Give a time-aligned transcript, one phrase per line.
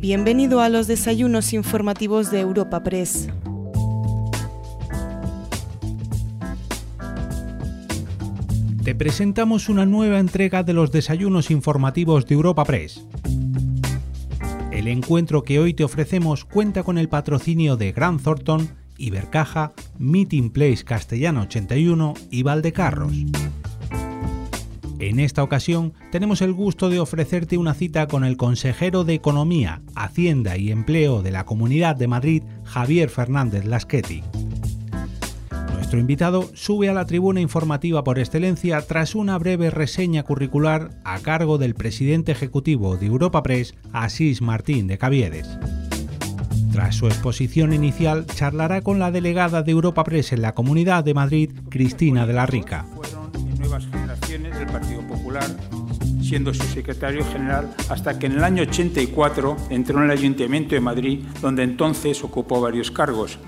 [0.00, 3.28] Bienvenido a los desayunos informativos de Europa Press.
[8.82, 13.04] Te presentamos una nueva entrega de los desayunos informativos de Europa Press.
[14.70, 20.48] El encuentro que hoy te ofrecemos cuenta con el patrocinio de Grant Thornton, Ibercaja, Meeting
[20.48, 23.12] Place Castellano 81 y Valdecarros.
[25.00, 29.80] En esta ocasión tenemos el gusto de ofrecerte una cita con el consejero de Economía,
[29.94, 34.22] Hacienda y Empleo de la Comunidad de Madrid, Javier Fernández Laschetti.
[35.72, 41.18] Nuestro invitado sube a la tribuna informativa por excelencia tras una breve reseña curricular a
[41.20, 45.48] cargo del presidente ejecutivo de Europa Press, Asís Martín de Caviedes.
[46.72, 51.14] Tras su exposición inicial, charlará con la delegada de Europa Press en la Comunidad de
[51.14, 52.84] Madrid, Cristina de la Rica
[54.38, 55.44] del Partido Popular,
[56.22, 60.80] siendo su secretario general hasta que en el año 84 entró en el Ayuntamiento de
[60.80, 63.40] Madrid, donde entonces ocupó varios cargos.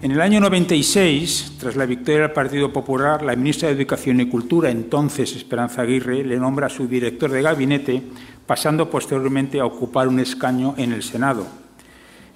[0.00, 4.28] En el año 96, tras la victoria del Partido Popular, la ministra de Educación y
[4.28, 8.00] Cultura, entonces Esperanza Aguirre, le nombra su director de gabinete,
[8.46, 11.44] pasando posteriormente a ocupar un escaño en el Senado.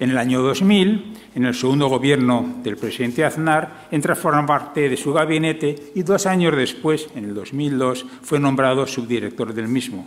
[0.03, 4.89] En el año 2000, en el segundo gobierno del presidente Aznar, entra a formar parte
[4.89, 10.05] de su gabinete y dos años después, en el 2002, fue nombrado subdirector del mismo.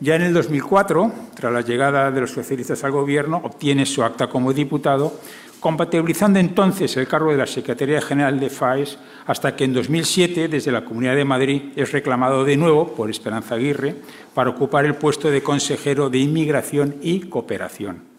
[0.00, 4.28] Ya en el 2004, tras la llegada de los socialistas al gobierno, obtiene su acta
[4.28, 5.20] como diputado,
[5.60, 10.72] compatibilizando entonces el cargo de la Secretaría General de FAES hasta que en 2007, desde
[10.72, 13.96] la Comunidad de Madrid, es reclamado de nuevo por Esperanza Aguirre
[14.32, 18.11] para ocupar el puesto de consejero de Inmigración y Cooperación.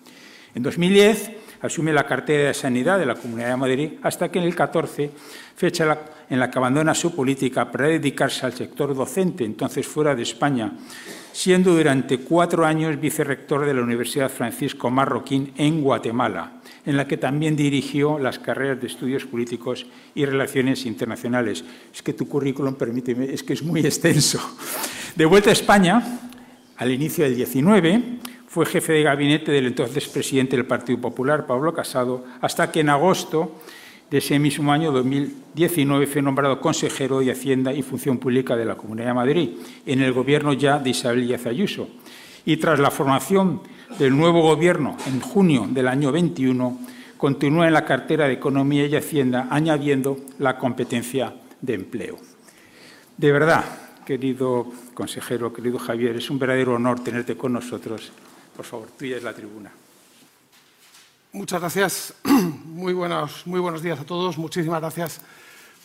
[0.55, 4.45] En 2010 asume la cartera de Sanidad de la Comunidad de Madrid hasta que en
[4.45, 5.11] el 14,
[5.55, 5.97] fecha
[6.29, 10.73] en la que abandona su política para dedicarse al sector docente, entonces fuera de España,
[11.31, 17.17] siendo durante cuatro años vicerrector de la Universidad Francisco Marroquín en Guatemala, en la que
[17.17, 21.63] también dirigió las carreras de estudios políticos y relaciones internacionales.
[21.93, 24.39] Es que tu currículum, permíteme, es que es muy extenso.
[25.15, 26.19] De vuelta a España,
[26.77, 28.19] al inicio del 19,
[28.53, 32.89] fue jefe de gabinete del entonces presidente del Partido Popular, Pablo Casado, hasta que en
[32.89, 33.55] agosto
[34.11, 38.75] de ese mismo año, 2019, fue nombrado consejero de Hacienda y Función Pública de la
[38.75, 39.49] Comunidad de Madrid,
[39.87, 41.87] en el gobierno ya de Isabel Díaz Ayuso.
[42.45, 43.61] Y tras la formación
[43.97, 46.77] del nuevo gobierno en junio del año 21,
[47.17, 52.19] continúa en la cartera de Economía y Hacienda, añadiendo la competencia de empleo.
[53.17, 53.63] De verdad,
[54.05, 58.11] querido consejero, querido Javier, es un verdadero honor tenerte con nosotros
[58.55, 59.71] por favor, tuya es la tribuna.
[61.31, 62.13] Muchas gracias.
[62.65, 64.37] Muy buenos, muy buenos días a todos.
[64.37, 65.21] Muchísimas gracias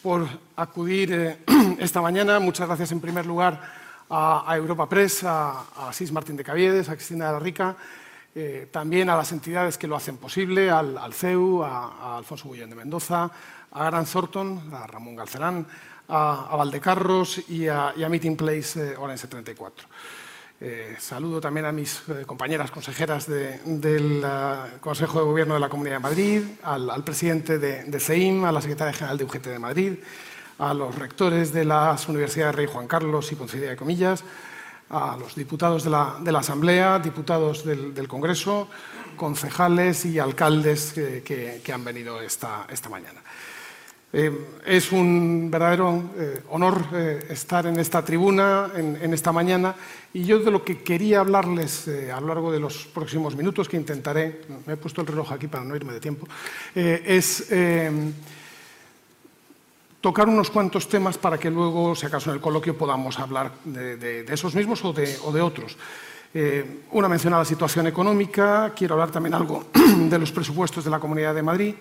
[0.02, 1.38] por acudir eh,
[1.78, 2.38] esta mañana.
[2.38, 3.60] Muchas gracias en primer lugar
[4.10, 7.76] a, Europa Press, a, Sis Martín de Caviedes, a Cristina de la Rica,
[8.34, 12.76] eh, también a las entidades que lo hacen posible, al, CEU, a, Alfonso Bullón de
[12.76, 13.30] Mendoza,
[13.70, 15.66] a Gran Thornton, a Ramón Galcerán,
[16.08, 19.88] a, Valdecarros y a, Meeting Place eh, Orense 34.
[20.60, 24.26] Eh, saludo también a mis eh, compañeras consejeras del
[24.80, 28.92] Consejo de Gobierno de la Comunidad de Madrid, al, presidente de, CEIM, a la secretaria
[28.92, 29.92] general de UGT de Madrid,
[30.58, 34.24] a los rectores de las universidades Rey Juan Carlos y Concilio de Comillas,
[34.90, 38.68] a los diputados de la, Asamblea, diputados del, Congreso,
[39.16, 43.20] concejales y alcaldes que, han venido esta mañana.
[44.10, 44.32] Eh,
[44.64, 49.74] es un verdadero eh, honor eh, estar en esta tribuna, en, esta mañana,
[50.14, 53.76] y yo de lo que quería hablarles a lo largo de los próximos minutos, que
[53.76, 56.26] intentaré, me he puesto el reloj aquí para no irme de tiempo,
[56.74, 57.48] es
[60.00, 64.24] tocar unos cuantos temas para que luego, si acaso en el coloquio, podamos hablar de,
[64.30, 65.76] esos mismos o de, o de otros.
[66.92, 69.66] una mención a la situación económica, quiero hablar también algo
[70.08, 71.74] de los presupuestos de la Comunidad de Madrid,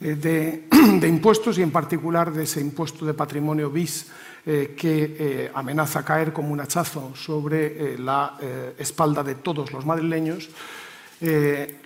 [0.00, 0.14] eh,
[1.00, 4.06] de, impuestos y en particular de ese impuesto de patrimonio bis
[4.46, 8.38] eh, que eh, amenaza caer como un hachazo sobre la
[8.78, 10.48] espalda de todos los madrileños,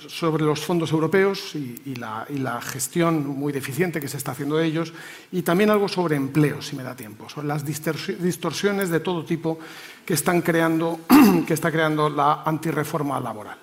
[0.09, 4.93] sobre los fondos europeos y, la, gestión muy deficiente que se está haciendo de ellos,
[5.33, 9.59] y también algo sobre empleo, si me da tiempo, sobre las distorsiones de todo tipo
[10.05, 11.01] que, están creando,
[11.47, 13.62] que está creando la antirreforma laboral.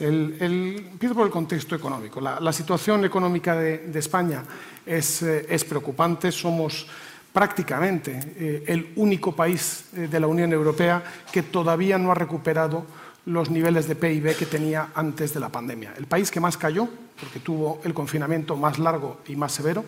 [0.00, 2.20] El, empiezo por el contexto económico.
[2.20, 4.42] La, situación económica de, España
[4.86, 6.32] es, eh, es, preocupante.
[6.32, 6.86] Somos
[7.32, 12.86] prácticamente eh, el único país eh, de la Unión Europea que todavía no ha recuperado
[13.26, 15.92] los niveles de PIB que tenía antes de la pandemia.
[15.98, 16.88] El país que más cayó,
[17.20, 19.84] porque tuvo el confinamiento más largo y más severo,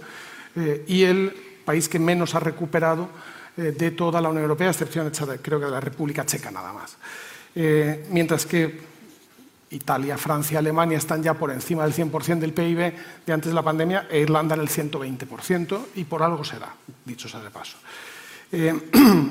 [0.87, 3.09] y el país que menos ha recuperado
[3.57, 5.11] de toda la Unión Europea, a excepción,
[5.41, 6.99] creo que de la República Checa nada más.
[8.11, 8.92] mientras que
[9.73, 12.95] Italia, Francia, Alemania están ya por encima del 100% del PIB
[13.27, 16.75] de antes de la pandemia e Irlanda en el 120% y por algo será,
[17.05, 17.77] dicho sea de paso.
[18.53, 18.75] Eh,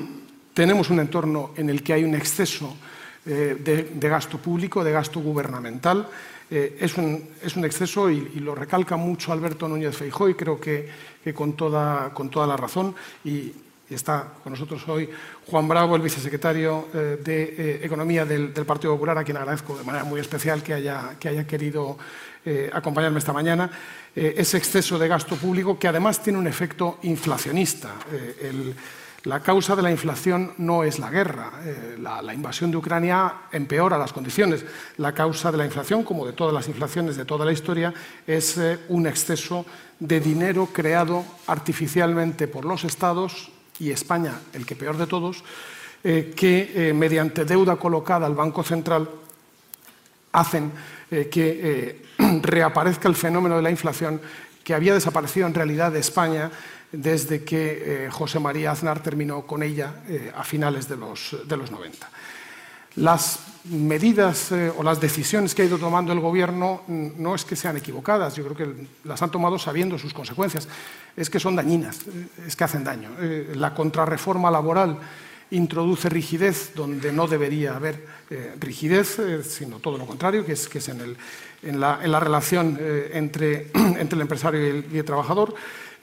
[0.54, 2.76] tenemos un entorno en el que hay un exceso
[3.24, 3.56] eh,
[3.94, 6.08] de, gasto público, de gasto gubernamental.
[6.50, 7.28] Eh, es, un,
[7.64, 10.88] exceso y, lo recalca mucho Alberto Núñez Feijóo y creo que,
[11.34, 12.94] con, toda, con toda la razón.
[13.24, 13.52] Y,
[13.94, 15.08] está con nosotros hoy
[15.50, 20.20] Juan Bravo, el vicesecretario de Economía del, Partido Popular, a quien agradezco de manera muy
[20.20, 21.96] especial que haya, que haya querido
[22.72, 23.70] acompañarme esta mañana.
[24.14, 27.90] ese exceso de gasto público que además tiene un efecto inflacionista.
[29.24, 31.52] La causa de la inflación no es la guerra.
[31.64, 34.64] Eh, la, invasión de Ucrania empeora las condiciones.
[34.96, 37.94] La causa de la inflación, como de todas las inflaciones de toda la historia,
[38.26, 39.64] es eh, un exceso
[40.00, 43.52] de dinero creado artificialmente por los estados
[43.82, 45.44] y España, el que peor de todos,
[46.04, 49.08] eh, que mediante deuda colocada al Banco Central
[50.32, 50.72] hacen
[51.10, 52.02] que
[52.42, 54.20] reaparezca el fenómeno de la inflación
[54.64, 56.50] que había desaparecido en realidad de España
[56.92, 61.56] desde que eh, José María Aznar terminó con ella eh, a finales de los, de
[61.56, 62.08] los 90.
[62.96, 67.56] Las medidas eh, o las decisiones que ha ido tomando el Gobierno no es que
[67.56, 70.68] sean equivocadas, yo creo que las han tomado sabiendo sus consecuencias,
[71.16, 72.00] es que son dañinas,
[72.46, 73.10] es que hacen daño.
[73.54, 74.98] la contrarreforma laboral
[75.52, 78.04] introduce rigidez donde no debería haber
[78.58, 79.18] rigidez,
[79.48, 81.16] sino todo lo contrario, que es, que es en, el,
[81.62, 82.78] en, la, en, la, relación
[83.12, 85.54] entre, entre, el empresario y el trabajador.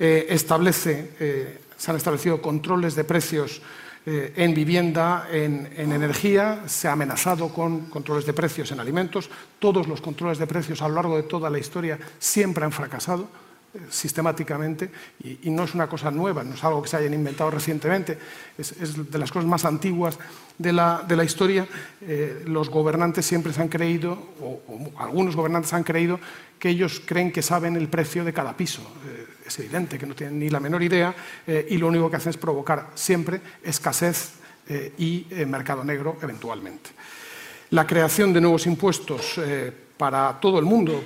[0.02, 3.62] Eh, establece, eh, se han establecido controles de precios
[4.12, 9.30] eh, en vivienda, en, energía, se ha amenazado con controles de precios en alimentos.
[9.60, 13.30] Todos los controles de precios a lo largo de toda la historia siempre han fracasado
[13.88, 14.90] sistemáticamente
[15.24, 18.18] y, no es una cosa nueva, no es algo que se hayan inventado recientemente,
[18.58, 20.18] es, de las cosas más antiguas
[20.58, 21.68] de la, historia.
[22.48, 26.20] los gobernantes siempre se han creído, o, algunos gobernantes han creído,
[26.58, 28.82] que ellos creen que saben el precio de cada piso
[29.50, 31.14] es evidente que no tienen ni la menor idea
[31.46, 34.34] eh, y lo único que hacen es provocar siempre escasez
[34.68, 36.92] eh, y eh, mercado negro eventualmente.
[37.72, 39.40] La creación de nuevos impuestos
[39.96, 41.04] para todo el mundo,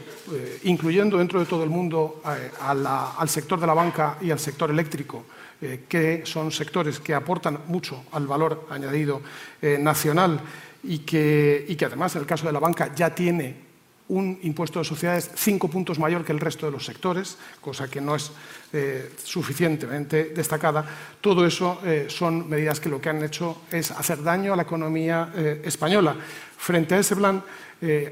[0.63, 5.25] incluyendo dentro de todo el mundo al sector de la banca y al sector eléctrico,
[5.59, 9.21] que son sectores que aportan mucho al valor añadido
[9.61, 10.39] nacional
[10.83, 13.62] y que, y que además en el caso de la banca ya tiene
[14.09, 18.01] un impuesto de sociedades cinco puntos mayor que el resto de los sectores, cosa que
[18.01, 18.31] no es
[18.73, 20.85] eh, suficientemente destacada.
[21.21, 24.63] Todo eso eh, son medidas que lo que han hecho es hacer daño a la
[24.63, 26.15] economía eh, española.
[26.57, 27.43] Frente a ese plan,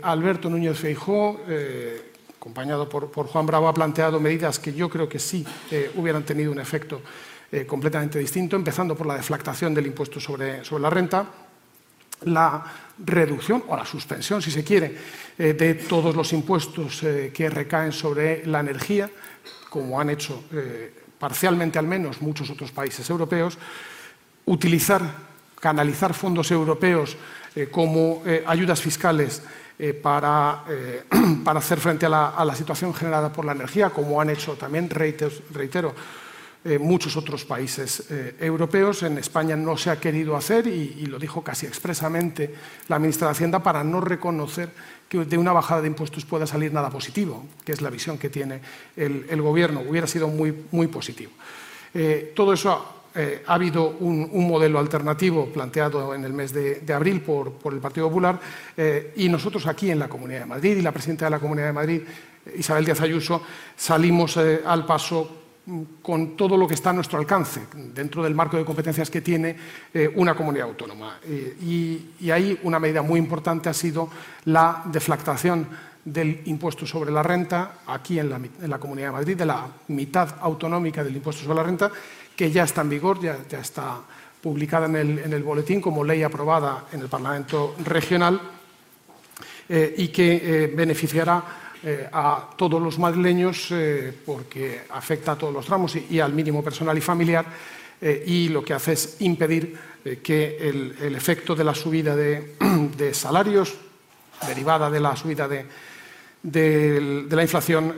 [0.01, 1.39] Alberto Núñez Feijó,
[2.35, 5.45] acompañado por, Juan Bravo, ha planteado medidas que yo creo que sí
[5.95, 7.01] hubieran tenido un efecto
[7.65, 11.25] completamente distinto, empezando por la deflactación del impuesto sobre, sobre la renta,
[12.25, 12.63] la
[13.03, 14.95] reducción o la suspensión, si se quiere,
[15.37, 19.09] eh, de todos los impuestos eh, que recaen sobre la energía,
[19.69, 23.57] como han hecho eh, parcialmente al menos muchos otros países europeos,
[24.45, 25.01] utilizar,
[25.59, 27.15] canalizar fondos europeos
[27.69, 29.43] como ayudas fiscales
[30.01, 30.63] para,
[31.43, 34.53] para, hacer frente a la, a la, situación generada por la energía, como han hecho
[34.53, 35.93] también, reitero,
[36.63, 39.01] eh, muchos otros países eh, europeos.
[39.01, 42.53] En España no se ha querido hacer y, lo dijo casi expresamente
[42.87, 44.69] la ministra de Hacienda para no reconocer
[45.09, 48.29] que de una bajada de impuestos pueda salir nada positivo, que es la visión que
[48.29, 48.61] tiene
[48.95, 49.81] el, Gobierno.
[49.81, 51.31] Hubiera sido muy, muy positivo.
[51.95, 52.69] Eh, todo eso
[53.15, 58.07] ha habido un, modelo alternativo planteado en el mes de, abril por, por, el Partido
[58.07, 58.39] Popular
[59.17, 61.73] y nosotros aquí en la Comunidad de Madrid y la presidenta de la Comunidad de
[61.73, 62.01] Madrid,
[62.55, 63.41] Isabel Díaz Ayuso,
[63.75, 65.40] salimos al paso
[66.01, 67.61] con todo lo que está a nuestro alcance,
[67.93, 69.55] dentro del marco de competencias que tiene
[69.93, 71.19] eh, una comunidad autónoma.
[71.23, 71.55] Eh,
[72.19, 74.09] y, ahí una medida muy importante ha sido
[74.45, 75.67] la deflactación
[76.03, 78.29] del impuesto sobre la renta, aquí en
[78.67, 81.91] la, Comunidad de Madrid, de la mitad autonómica del impuesto sobre la renta,
[82.35, 83.99] que ya está en vigor, ya, está
[84.41, 84.95] publicada en
[85.33, 88.41] el, boletín como ley aprobada en el Parlamento Regional
[89.69, 95.65] eh, y que beneficiará eh, a todos los madrileños eh, porque afecta a todos los
[95.65, 97.43] tramos y, al mínimo personal y familiar
[97.99, 99.75] eh, y lo que hace es impedir
[100.21, 103.73] que el, efecto de la subida de, salarios
[104.45, 105.65] derivada de la subida de,
[107.27, 107.95] la inflación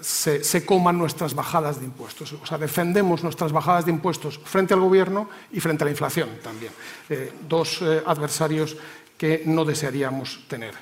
[0.00, 2.32] se, se, coman nuestras bajadas de impuestos.
[2.32, 6.30] O sea, defendemos nuestras bajadas de impuestos frente al Gobierno y frente a la inflación
[6.42, 6.72] también.
[7.48, 8.76] dos adversarios
[9.16, 10.74] que no desearíamos tener.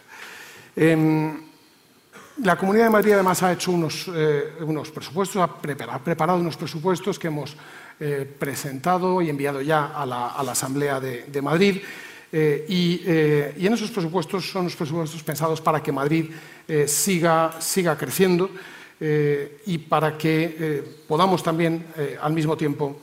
[2.42, 4.52] La Comunidad de Madrid además ha hecho unos, eh,
[4.94, 7.56] presupuestos, ha preparado, unos presupuestos que hemos
[7.98, 11.82] eh, presentado y enviado ya a la, Asamblea de, Madrid,
[12.30, 16.30] y, en esos presupuestos son los presupuestos pensados para que Madrid
[16.86, 18.50] siga, siga creciendo
[19.66, 21.86] y para que podamos también
[22.20, 23.00] al mismo tiempo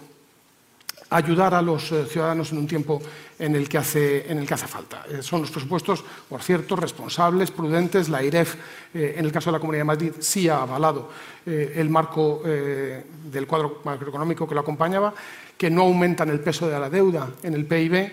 [1.10, 3.01] ayudar a los eh, ciudadanos en un tiempo
[3.38, 5.06] en el que hace, en el que hace falta.
[5.10, 8.10] Eh, son los presupuestos, por cierto, responsables, prudentes.
[8.10, 8.56] La IREF,
[8.94, 11.10] eh, en el caso de la Comunidad de Madrid, sí ha avalado
[11.46, 15.13] el marco del cuadro macroeconómico que lo acompañaba,
[15.56, 18.12] que no aumentan el peso de la deuda en el PIB.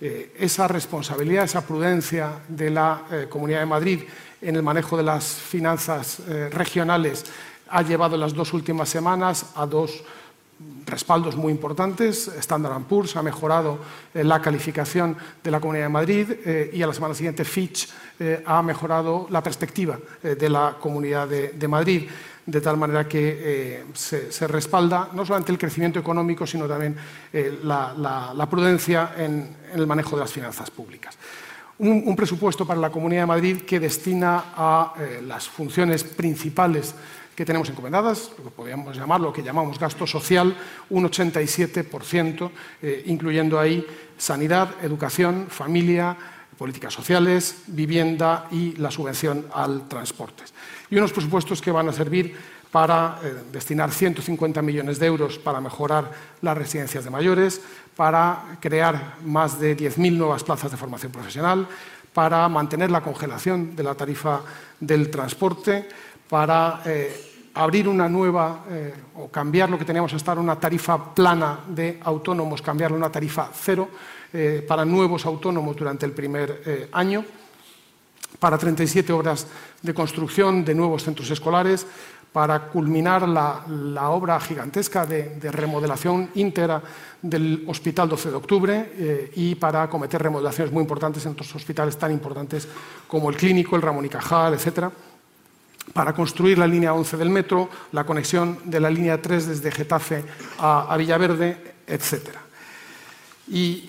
[0.00, 4.00] esa responsabilidad, esa prudencia de la Comunidad de Madrid
[4.40, 7.24] en el manejo de las finanzas regionales
[7.72, 10.02] ha llevado las dos últimas semanas a dos
[10.92, 12.28] respaldos muy importantes.
[12.28, 13.78] Standard Poor's ha mejorado
[14.14, 17.88] eh, la calificación de la Comunidad de Madrid eh, y a la semana siguiente Fitch
[18.20, 22.08] eh, ha mejorado la perspectiva de la Comunidad de, Madrid,
[22.46, 26.94] de tal manera que se, respalda no solamente el crecimiento económico, sino también
[27.64, 31.16] la, prudencia en, el manejo de las finanzas públicas.
[31.78, 34.94] Un, un, presupuesto para la Comunidad de Madrid que destina a
[35.26, 36.94] las funciones principales
[37.34, 40.54] que tenemos encomendadas, lo que podríamos llamar, lo que llamamos gasto social,
[40.90, 42.50] un 87%,
[42.82, 43.86] eh, incluyendo ahí
[44.18, 46.16] sanidad, educación, familia,
[46.58, 50.44] políticas sociales, vivienda y la subvención al transporte.
[50.90, 52.36] Y unos presupuestos que van a servir
[52.70, 56.10] para eh, destinar 150 millones de euros para mejorar
[56.40, 57.60] las residencias de mayores,
[57.96, 61.66] para crear más de 10.000 nuevas plazas de formación profesional,
[62.12, 64.40] para mantener la congelación de la tarifa
[64.80, 65.88] del transporte,
[66.32, 71.12] para eh, abrir una nueva eh, o cambiar lo que teníamos hasta ahora, una tarifa
[71.12, 73.90] plana de autónomos, cambiarla a una tarifa cero
[74.32, 77.22] eh, para nuevos autónomos durante el primer año,
[78.38, 79.46] para 37 obras
[79.82, 81.86] de construcción de nuevos centros escolares,
[82.32, 86.82] para culminar la, obra gigantesca de, remodelación íntegra
[87.20, 92.10] del Hospital 12 de Octubre y para acometer remodelaciones muy importantes en otros hospitales tan
[92.10, 92.66] importantes
[93.06, 94.90] como el Clínico, el Ramón y Cajal, etcétera
[95.92, 100.24] para construir la línea 11 del metro, la conexión de la línea 3 desde Getafe
[100.58, 102.28] a, Villaverde, etc.
[103.48, 103.88] Y,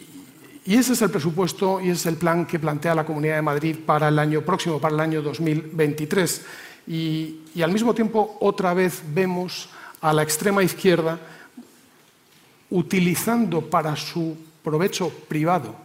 [0.66, 3.76] ese es el presupuesto y ese es el plan que plantea la Comunidad de Madrid
[3.86, 6.46] para el año próximo, para el año 2023.
[6.88, 9.70] Y, al mismo tiempo, otra vez vemos
[10.00, 11.20] a la extrema izquierda
[12.70, 15.76] utilizando para su provecho privado,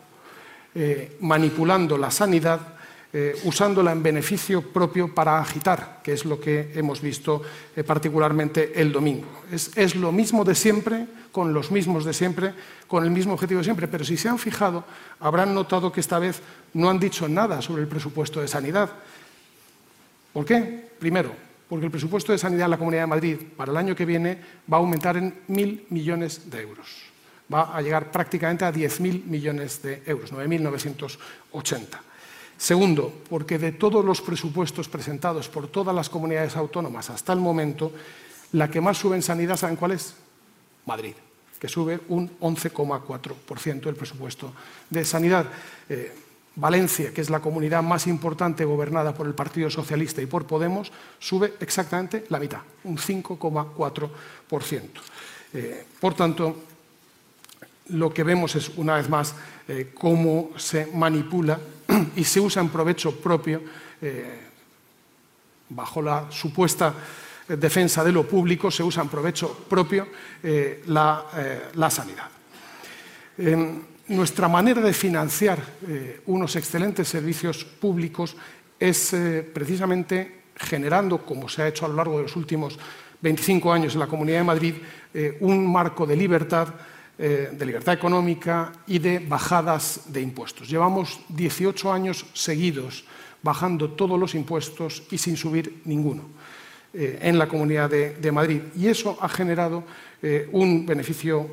[0.75, 2.78] eh, manipulando la sanidad
[3.21, 7.43] eh, usándola en beneficio propio para agitar, que es lo que hemos visto
[7.75, 9.27] eh, particularmente el domingo.
[9.51, 12.55] Es, lo mismo de siempre, con los mismos de siempre,
[12.87, 14.85] con el mismo objetivo de siempre, pero si se han fijado,
[15.19, 16.41] habrán notado que esta vez
[16.75, 18.89] no han dicho nada sobre el presupuesto de sanidad.
[20.33, 20.89] ¿Por qué?
[21.01, 21.33] Primero,
[21.69, 24.39] porque el presupuesto de sanidad en la Comunidad de Madrid para el año que viene
[24.73, 26.87] va a aumentar en mil millones de euros.
[27.53, 32.08] Va a llegar prácticamente a 10.000 millones de euros, 9.980.
[32.59, 37.93] Segundo, porque de todos los presupuestos presentados por todas las comunidades autónomas hasta el momento,
[38.53, 40.17] la que más sube en sanidad, ¿saben cuál es?
[40.85, 41.15] Madrid,
[41.61, 44.53] que sube un 11,4% del presupuesto
[44.91, 45.47] de sanidad.
[45.89, 46.13] Eh,
[46.57, 50.91] Valencia, que es la comunidad más importante gobernada por el Partido Socialista y por Podemos,
[51.21, 54.81] sube exactamente la mitad, un 5,4%.
[55.55, 56.57] Eh, por tanto,
[57.91, 59.37] lo que vemos es, una vez más,
[59.69, 61.61] eh, cómo se manipula
[62.17, 63.63] y se usa en provecho propio,
[64.01, 64.41] eh,
[65.71, 66.95] bajo la supuesta
[67.49, 70.09] defensa de lo público, se usa en provecho propio
[70.43, 72.29] eh, la, sanidad.
[74.09, 75.59] nuestra manera de financiar
[76.27, 78.37] unos excelentes servicios públicos
[78.79, 79.15] es
[79.53, 82.79] precisamente generando, como se ha hecho a lo largo de los últimos
[83.21, 84.75] 25 años en la Comunidad de Madrid,
[85.41, 86.69] un marco de libertad
[87.21, 90.69] eh, de libertad económica y de bajadas de impuestos.
[90.69, 93.05] Llevamos 18 años seguidos
[93.43, 96.23] bajando todos los impuestos y sin subir ninguno
[96.95, 98.63] eh, en la Comunidad de, Madrid.
[98.77, 99.83] Y eso ha generado
[100.23, 101.49] eh, un beneficio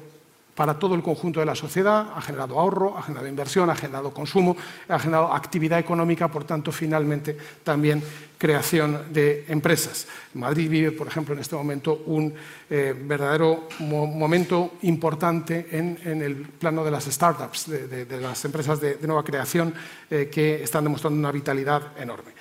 [0.55, 4.13] para todo el conjunto de la sociedad, ha generado ahorro, ha generado inversión, ha generado
[4.13, 4.55] consumo,
[4.87, 8.01] ha generado actividad económica, por tanto, finalmente también
[8.37, 10.07] creación de empresas.
[10.33, 12.33] Madrid vive, por ejemplo, en este momento un
[12.69, 19.23] eh, verdadero momento importante en, el plano de las startups, de, las empresas de, nueva
[19.23, 19.73] creación,
[20.09, 22.31] eh, que están demostrando una vitalidad enorme.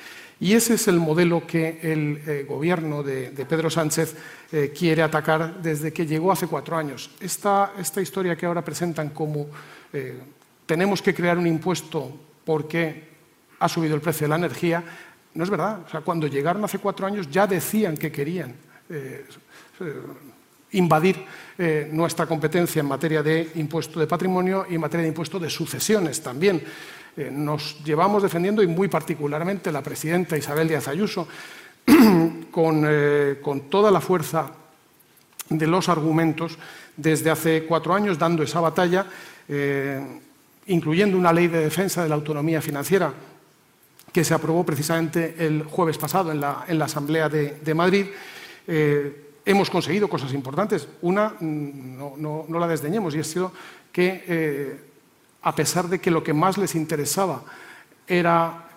[0.40, 4.16] Y ese es el modelo que el eh, gobierno de, Pedro Sánchez
[4.50, 7.10] eh, quiere atacar desde que llegó hace cuatro años.
[7.20, 9.46] Esta, historia que ahora presentan como
[9.92, 10.18] eh,
[10.66, 12.10] tenemos que crear un impuesto
[12.44, 13.14] porque
[13.60, 14.82] ha subido el precio de la energía,
[15.34, 15.82] no es verdad.
[15.86, 18.54] O sea, cuando llegaron hace cuatro años ya decían que querían
[20.72, 21.24] invadir
[21.90, 26.22] nuestra competencia en materia de impuesto de patrimonio y en materia de impuesto de sucesiones
[26.22, 26.62] también.
[27.32, 31.28] Nos llevamos defendiendo, y muy particularmente la presidenta Isabel Díaz Ayuso,
[32.50, 32.86] con,
[33.42, 34.50] con toda la fuerza
[35.48, 36.58] de los argumentos
[36.96, 39.06] desde hace cuatro años, dando esa batalla,
[40.66, 43.12] incluyendo una ley de defensa de la autonomía financiera
[44.14, 48.06] que se aprobó precisamente el jueves pasado en la, Asamblea de, Madrid.
[48.64, 50.86] Eh, hemos conseguido cosas importantes.
[51.02, 53.50] Una, mm, no, la desdeñemos, y ha sido
[53.90, 54.80] que, eh,
[55.44, 57.42] a pesar de que lo que más les interesaba
[58.06, 58.68] era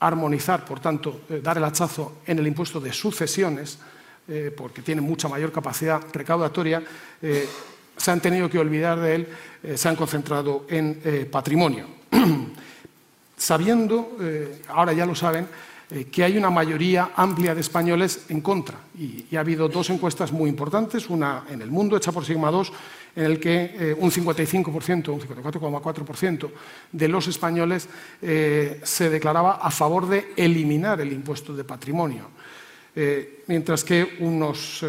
[0.00, 3.78] armonizar, por tanto, eh, dar el hachazo en el impuesto de sucesiones,
[4.56, 6.82] porque tiene mucha mayor capacidad recaudatoria,
[7.96, 9.28] se han tenido que olvidar de él,
[9.62, 11.86] eh, se han concentrado en eh, patrimonio.
[13.36, 15.46] Sabiendo, eh, ahora ya lo saben,
[16.10, 18.78] que hay una mayoría amplia de españoles en contra.
[18.98, 22.72] Y, ha habido dos encuestas muy importantes, una en el mundo, hecha por Sigma 2,
[23.16, 26.50] en el que un 55%, un 54,4%
[26.92, 27.88] de los españoles
[28.20, 32.30] se declaraba a favor de eliminar el impuesto de patrimonio.
[33.46, 34.84] mientras que unos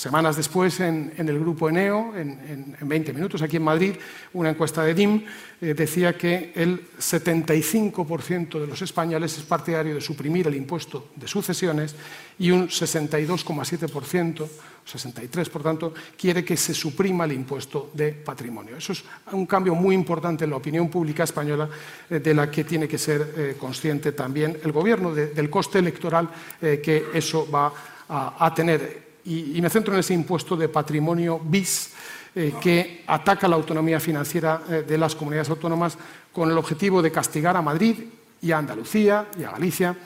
[0.00, 3.96] Semanas después, en, el grupo Eneo, en, 20 minutos, aquí en Madrid,
[4.32, 5.26] una encuesta de DIM
[5.60, 11.28] eh, decía que el 75% de los españoles es partidario de suprimir el impuesto de
[11.28, 11.94] sucesiones
[12.38, 14.48] y un 62,7%,
[14.90, 18.78] 63% por tanto, quiere que se suprima el impuesto de patrimonio.
[18.78, 21.68] Eso es un cambio muy importante en la opinión pública española
[22.08, 26.30] eh, de la que tiene que ser eh, consciente también el Gobierno del coste electoral
[26.58, 27.70] que eso va
[28.08, 31.90] a tener y, me centro en ese impuesto de patrimonio bis
[32.34, 35.98] eh, que ataca la autonomía financiera eh, de las comunidades autónomas
[36.32, 37.96] con el objetivo de castigar a Madrid
[38.40, 39.96] y a Andalucía y a Galicia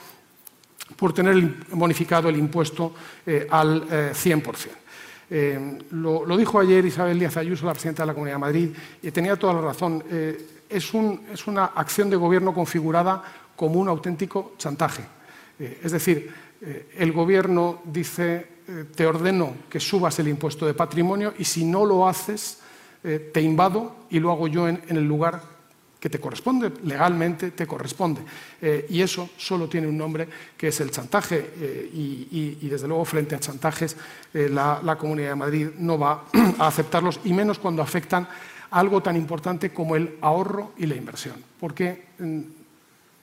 [0.95, 1.35] por tener
[1.71, 2.93] bonificado el impuesto
[3.25, 4.69] eh, al 100%.
[5.91, 8.69] Lo, lo, dijo ayer Isabel Díaz Ayuso, la presidenta de la Comunidad de Madrid,
[9.01, 10.03] y tenía toda la razón.
[10.69, 13.23] Es, un, es, una acción de gobierno configurada
[13.55, 15.03] como un auténtico chantaje.
[15.57, 16.31] es decir,
[16.95, 21.85] el gobierno dice eh, te ordeno que subas el impuesto de patrimonio y si no
[21.85, 22.59] lo haces,
[23.03, 25.39] eh, te invado y lo hago yo en, el lugar
[25.99, 28.21] que te corresponde, legalmente te corresponde.
[28.61, 33.35] Eh, y eso solo tiene un nombre que es el chantaje y, desde luego frente
[33.35, 33.95] a chantajes
[34.33, 36.25] la, la, Comunidad de Madrid no va
[36.59, 38.27] a aceptarlos y menos cuando afectan
[38.71, 41.35] algo tan importante como el ahorro y la inversión.
[41.59, 42.41] Porque mm,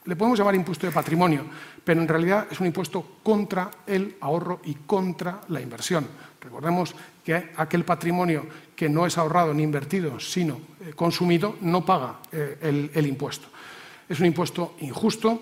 [0.05, 1.45] le podemos llamar impuesto de patrimonio,
[1.85, 6.07] pero en realidad es un impuesto contra el ahorro y contra la inversión.
[6.41, 12.19] Recordemos que aquel patrimonio que no es ahorrado ni invertido, sino eh, consumido, no paga
[12.33, 13.47] eh, el, impuesto.
[14.09, 15.41] Es un impuesto injusto,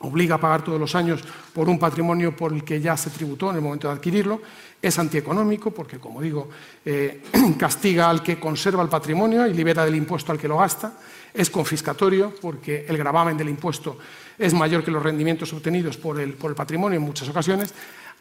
[0.00, 1.22] obliga a pagar todos los años
[1.54, 4.42] por un patrimonio por el que ya se tributó en el momento de adquirirlo,
[4.82, 6.50] es antieconómico porque, como digo,
[6.84, 7.22] eh,
[7.58, 10.92] castiga al que conserva el patrimonio y libera del impuesto al que lo gasta,
[11.34, 13.98] es confiscatorio porque el gravamen del impuesto
[14.38, 17.74] es mayor que los rendimientos obtenidos por el, patrimonio en muchas ocasiones.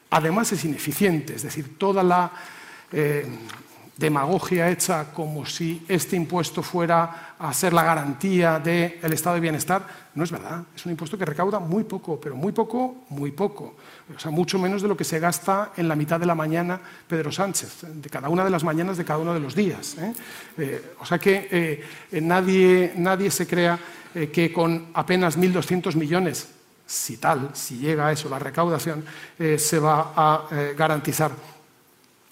[0.09, 2.31] Además es ineficiente, es decir, toda la
[2.91, 3.25] eh,
[4.01, 9.85] demagogia hecha como si este impuesto fuera a ser la garantía del estado de bienestar,
[10.15, 10.63] no es verdad.
[10.75, 13.75] Es un impuesto que recauda muy poco, pero muy poco, muy poco.
[14.13, 16.81] O sea, mucho menos de lo que se gasta en la mitad de la mañana
[17.07, 19.95] Pedro Sánchez, de cada una de las mañanas de cada uno de los días.
[19.99, 20.13] ¿eh?
[20.57, 21.47] Eh, o sea que
[22.11, 23.79] eh, nadie, nadie se crea
[24.33, 26.49] que con apenas 1.200 millones,
[26.85, 29.05] si tal, si llega a eso la recaudación,
[29.37, 31.31] se va a garantizar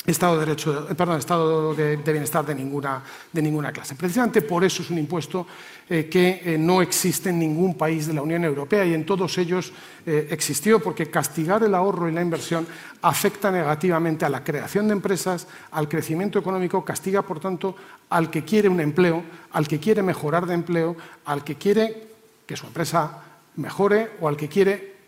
[0.10, 3.96] Estado de, derecho, perdón, estado de, bienestar de ninguna, de ninguna, clase.
[3.96, 5.46] Precisamente por eso es un impuesto
[5.90, 9.38] eh, que eh, no existe en ningún país de la Unión Europea y en todos
[9.38, 9.72] ellos
[10.06, 12.66] eh, existió, porque castigar el ahorro y la inversión
[13.02, 17.76] afecta negativamente a la creación de empresas, al crecimiento económico, castiga, por tanto,
[18.10, 20.96] al que quiere un empleo, al que quiere mejorar de empleo,
[21.26, 22.10] al que quiere
[22.46, 23.24] que su empresa
[23.58, 24.99] mejore o al que quiere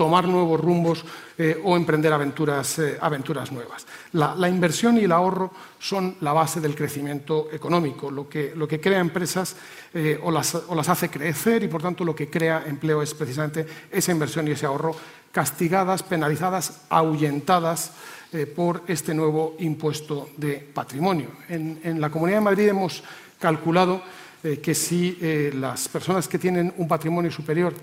[0.00, 1.04] tomar nuevos rumbos
[1.36, 3.86] eh, o emprender aventuras, eh, aventuras nuevas.
[4.12, 8.80] La, inversión y el ahorro son la base del crecimiento económico, lo que, lo que
[8.80, 9.56] crea empresas
[9.92, 13.12] eh, o, las, o, las, hace crecer y por tanto lo que crea empleo es
[13.12, 14.96] precisamente esa inversión y ese ahorro
[15.32, 17.92] castigadas, penalizadas, ahuyentadas
[18.56, 21.28] por este nuevo impuesto de patrimonio.
[21.50, 23.04] En, en la Comunidad de Madrid hemos
[23.38, 24.02] calculado
[24.62, 25.18] que si
[25.52, 27.74] las personas que tienen un patrimonio superior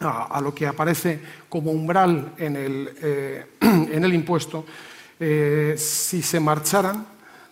[0.00, 4.64] a, lo que aparece como umbral en el, eh, en el impuesto,
[5.18, 7.06] eh, si se marcharan,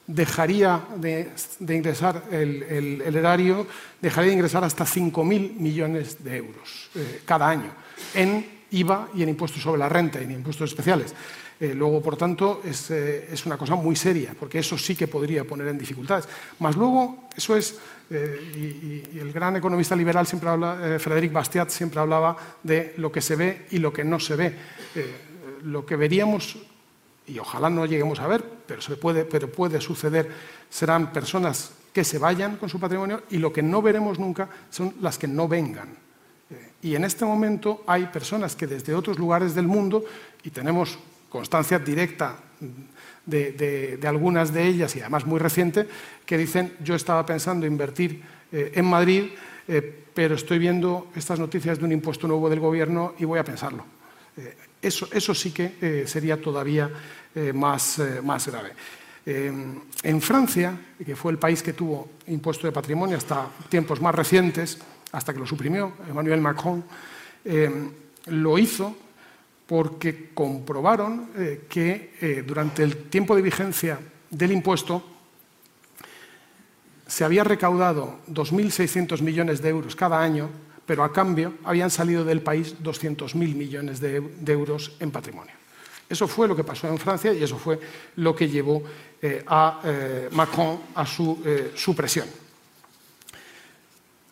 [0.06, 1.30] dejaría de,
[1.60, 3.66] ingresar el, erario,
[4.00, 7.70] dejaría de ingresar hasta 5.000 millones de euros eh, cada año
[8.14, 11.14] en IVA y en impuestos sobre la renta y en impuestos especiales.
[11.60, 15.08] Eh, luego, por tanto, es, eh, es, una cosa muy seria, porque eso sí que
[15.08, 16.28] podría poner en dificultades.
[16.60, 17.76] Más luego, eso es,
[18.10, 23.10] eh, y, y, el gran economista liberal siempre habla, Frédéric Bastiat siempre hablaba de lo
[23.10, 24.54] que se ve y lo que no se ve.
[25.64, 26.56] lo que veríamos,
[27.26, 30.30] y ojalá no lleguemos a ver, pero, se puede, pero puede suceder,
[30.70, 34.94] serán personas que se vayan con su patrimonio y lo que no veremos nunca son
[35.00, 35.88] las que no vengan.
[36.80, 40.04] Y en este momento hay personas que desde otros lugares del mundo,
[40.44, 40.96] y tenemos
[41.28, 42.36] constancia directa
[43.28, 45.86] de, algunas de ellas y además muy reciente,
[46.24, 49.30] que dicen yo estaba pensando invertir eh, en Madrid,
[49.66, 53.44] eh, pero estoy viendo estas noticias de un impuesto nuevo del gobierno y voy a
[53.44, 53.84] pensarlo.
[54.36, 56.88] Eh, eso, eso, sí que sería todavía
[57.52, 58.70] más, más, grave.
[59.26, 64.78] en Francia, que fue el país que tuvo impuesto de patrimonio hasta tiempos más recientes,
[65.10, 66.84] hasta que lo suprimió Emmanuel Macron,
[68.26, 68.96] lo hizo
[69.68, 74.00] porque comprobaron eh, que eh, durante el tiempo de vigencia
[74.30, 75.04] del impuesto
[77.06, 80.48] se había recaudado 2.600 millones de euros cada año,
[80.86, 85.54] pero a cambio habían salido del país 200.000 millones de, euros en patrimonio.
[86.08, 87.78] Eso fue lo que pasó en Francia y eso fue
[88.16, 88.82] lo que llevó
[89.20, 89.82] eh, a
[90.32, 92.26] Macron a su supresión.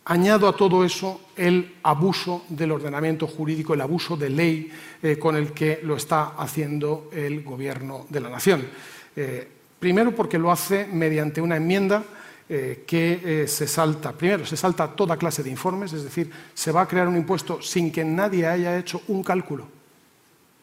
[0.09, 4.71] Añado a todo eso el abuso del ordenamiento jurídico, el abuso de ley
[5.03, 8.65] eh, con el que lo está haciendo el Gobierno de la Nación.
[9.13, 9.45] Eh,
[9.77, 12.05] primero porque lo hace mediante una enmienda
[12.47, 16.83] eh, que se salta, primero, se salta toda clase de informes, es decir, se va
[16.83, 19.67] a crear un impuesto sin que nadie haya hecho un cálculo.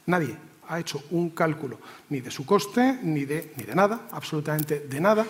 [0.06, 0.34] Nadie
[0.68, 1.78] ha hecho un cálculo,
[2.08, 5.26] ni de su coste, ni de, ni de nada, absolutamente de nada.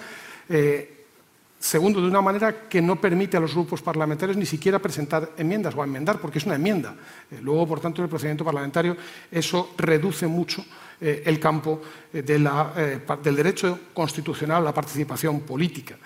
[1.65, 5.75] Segundo, de una manera que no permite a los grupos parlamentarios ni siquiera presentar enmiendas
[5.75, 6.95] o enmendar, porque es una enmienda.
[7.31, 8.95] Eh, luego, por tanto, en el procedimiento parlamentario
[9.33, 10.63] eso reduce mucho
[11.01, 11.81] eh, el campo
[12.13, 15.97] eh, del derecho constitucional a la participación política.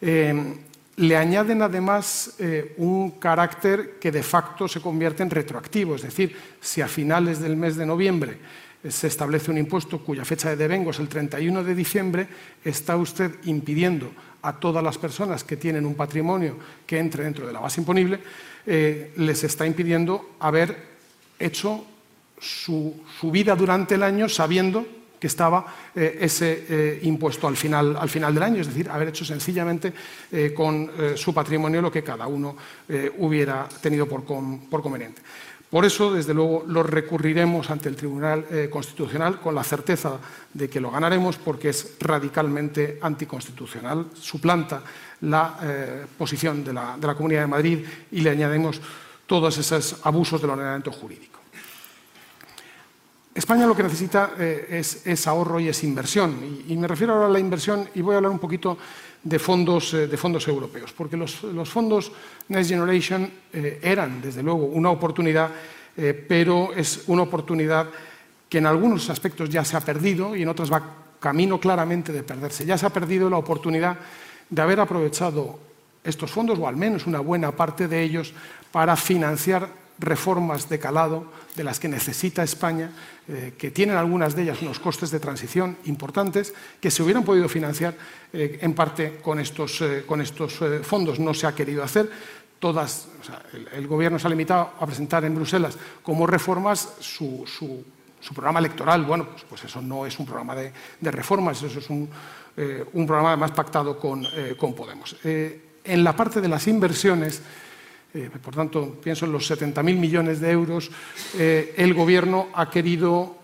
[0.00, 2.34] le añaden además
[2.78, 7.54] un carácter que de facto se convierte en retroactivo, es decir, si a finales del
[7.54, 8.38] mes de noviembre
[8.88, 12.28] se establece un impuesto cuya fecha de devengo es el 31 de diciembre,
[12.64, 14.10] está usted impidiendo
[14.46, 16.56] a todas las personas que tienen un patrimonio
[16.86, 18.20] que entre dentro de la base imponible,
[18.64, 20.76] eh, les está impidiendo haber
[21.36, 21.84] hecho
[22.38, 24.86] su, vida durante el año sabiendo
[25.18, 29.08] que estaba eh, ese eh, impuesto al final, al final, del año, es decir, haber
[29.08, 29.92] hecho sencillamente
[30.54, 32.56] con su patrimonio lo que cada uno
[33.18, 35.22] hubiera tenido por, por conveniente.
[35.76, 40.18] Por eso, desde luego, lo recurriremos ante el Tribunal eh, Constitucional con la certeza
[40.54, 44.80] de que lo ganaremos porque es radicalmente anticonstitucional, suplanta
[45.20, 48.80] la eh, posición de la, Comunidad de Madrid y le añadimos
[49.26, 51.40] todos esos abusos del ordenamiento jurídico.
[53.34, 56.64] España lo que necesita eh, es, ahorro y es inversión.
[56.66, 58.78] Y, me refiero ahora a la inversión y voy a hablar un poquito
[59.26, 62.12] de fondos, de fondos europeos, porque los, los fondos
[62.48, 65.50] Next Generation eh, eran, desde luego, una oportunidad,
[65.96, 67.88] eh, pero es una oportunidad
[68.48, 70.80] que en algunos aspectos ya se ha perdido y en otros va
[71.18, 72.64] camino claramente de perderse.
[72.64, 73.98] Ya se ha perdido la oportunidad
[74.48, 75.58] de haber aprovechado
[76.04, 78.32] estos fondos, o al menos una buena parte de ellos,
[78.70, 82.90] para financiar reformas de calado de las que necesita España,
[83.28, 87.48] eh, que tienen algunas de ellas unos costes de transición importantes, que se hubieran podido
[87.48, 87.94] financiar
[88.32, 91.18] en parte con estos, con estos fondos.
[91.18, 92.10] No se ha querido hacer,
[92.58, 93.08] todas,
[93.72, 97.44] el, gobierno se ha limitado a presentar en Bruselas como reformas su,
[98.34, 99.04] programa electoral.
[99.04, 100.72] Bueno, pues, pues, eso no es un programa de,
[101.10, 102.08] reformas, eso es un,
[102.56, 105.16] eh, programa más pactado con, eh, Podemos.
[105.24, 107.42] Eh, en la parte de las inversiones,
[108.42, 110.90] por tanto, pienso en los 70.000 millones de euros,
[111.38, 113.36] el gobierno ha querido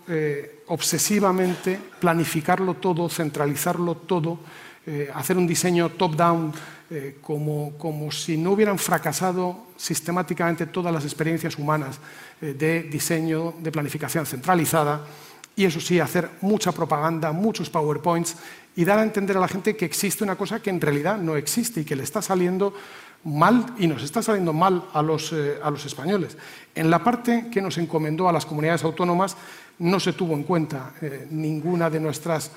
[0.67, 4.39] obsesivamente planificarlo todo, centralizarlo todo,
[5.15, 6.53] hacer un diseño top-down
[6.95, 11.99] eh, como, si no hubieran fracasado sistemáticamente todas las experiencias humanas
[12.43, 15.01] eh, de diseño, de planificación centralizada,
[15.57, 18.37] y eso sí, hacer mucha propaganda, muchos PowerPoints
[18.77, 21.35] y dar a entender a la gente que existe una cosa que en realidad no
[21.35, 22.75] existe y que le está saliendo
[23.25, 26.37] mal y nos está saliendo mal a los, eh, a los españoles.
[26.75, 29.37] En la parte que nos encomendó a las comunidades autónomas
[29.79, 30.93] no se tuvo en cuenta
[31.31, 32.53] ninguna de nuestras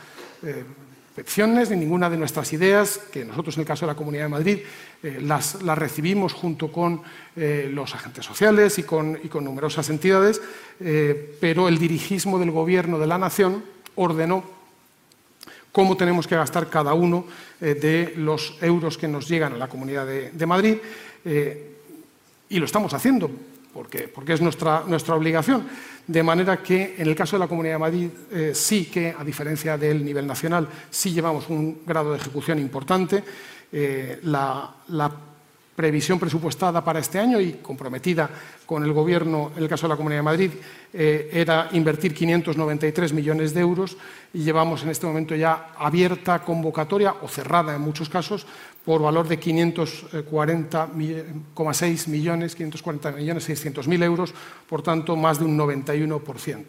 [1.17, 4.59] ni ninguna de nuestras ideas, que nosotros en el caso de la Comunidad de Madrid
[5.01, 7.01] eh, las, recibimos junto con
[7.35, 10.41] eh, los agentes sociales y con, numerosas entidades,
[10.79, 13.63] eh, pero el dirigismo del Gobierno de la Nación
[13.95, 14.43] ordenó
[15.75, 17.25] cómo tenemos que gastar cada uno
[17.59, 20.77] de los euros que nos llegan a la Comunidad de, Madrid
[22.47, 23.29] y lo estamos haciendo
[23.75, 25.67] porque, porque es nuestra, nuestra obligación.
[26.07, 29.21] De manera que en el caso de la Comunidad de Madrid eh, sí que, a
[29.23, 33.21] diferencia del nivel nacional, sí llevamos un grado de ejecución importante.
[33.73, 35.11] Eh, la
[35.75, 38.29] previsión presupuestada para este año y comprometida
[38.65, 40.51] con el Gobierno, en el caso de la Comunidad de Madrid,
[40.93, 43.97] eh, era invertir 593 millones de euros
[44.33, 48.47] y llevamos en este momento ya abierta convocatoria o cerrada en muchos casos
[48.85, 54.33] por valor de 540,6 millones, 540 millones 600 mil euros,
[54.69, 56.65] por tanto más de un 91%.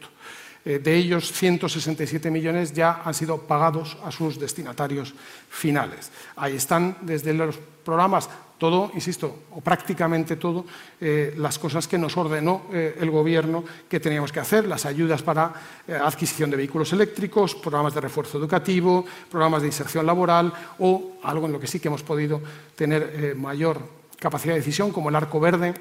[0.65, 5.15] Eh, de ellos, 167 millones ya han sido pagados a sus destinatarios
[5.49, 6.11] finales.
[6.35, 10.65] Ahí están desde los programas todo, insisto, o prácticamente todo,
[11.01, 15.23] eh, las cosas que nos ordenó eh, el Gobierno que teníamos que hacer, las ayudas
[15.23, 15.53] para
[15.89, 21.53] adquisición de vehículos eléctricos, programas de refuerzo educativo, programas de inserción laboral o algo en
[21.53, 22.41] lo que sí que hemos podido
[22.75, 23.81] tener mayor
[24.19, 25.75] capacidad de decisión, como el arco verde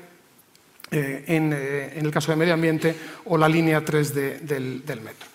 [0.92, 5.28] eh, eh, en, el caso de medio ambiente o la línea 3 del, metro.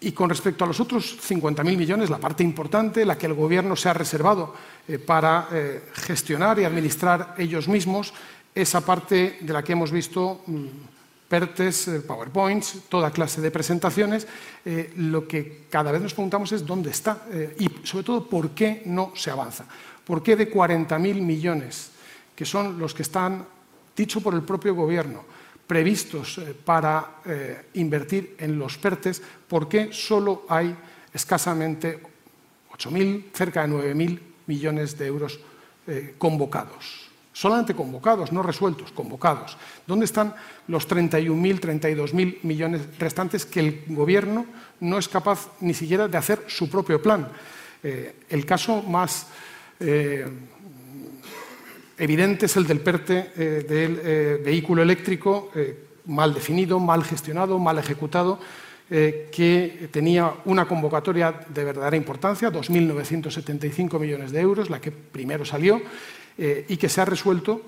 [0.00, 3.34] Eh, y con respecto a los otros 50.000 millones, la parte importante, la que el
[3.34, 4.54] Gobierno se ha reservado
[5.06, 5.48] para
[5.92, 8.14] gestionar y administrar ellos mismos,
[8.54, 10.66] esa parte de la que hemos visto mm,
[11.28, 14.26] PERTES, PowerPoints, toda clase de presentaciones,
[14.96, 17.26] lo que cada vez nos preguntamos es dónde está
[17.58, 19.66] y sobre todo por qué no se avanza.
[20.08, 21.90] ¿Por qué de 40.000 millones,
[22.34, 23.44] que son los que están
[23.94, 25.22] dicho por el propio Gobierno,
[25.68, 30.74] previstos eh, para eh, invertir en los PERTES, ¿por qué solo hay
[31.12, 32.00] escasamente
[32.72, 35.38] 8.000, cerca de 9.000 millones de euros
[35.86, 37.06] eh, convocados?
[37.32, 39.56] Solamente convocados, no resueltos, convocados.
[39.86, 40.34] ¿Dónde están
[40.66, 44.46] los 31.000, 32.000 millones restantes que el Gobierno
[44.80, 47.28] no es capaz ni siquiera de hacer su propio plan?
[47.80, 49.28] el caso más
[51.98, 57.58] evidente es el del PERTE eh, del eh, vehículo eléctrico, eh, mal definido, mal gestionado,
[57.58, 58.38] mal ejecutado,
[58.88, 65.82] que tenía una convocatoria de verdadera importancia, 2.975 millones de euros, la que primero salió,
[66.38, 67.60] y que se ha resuelto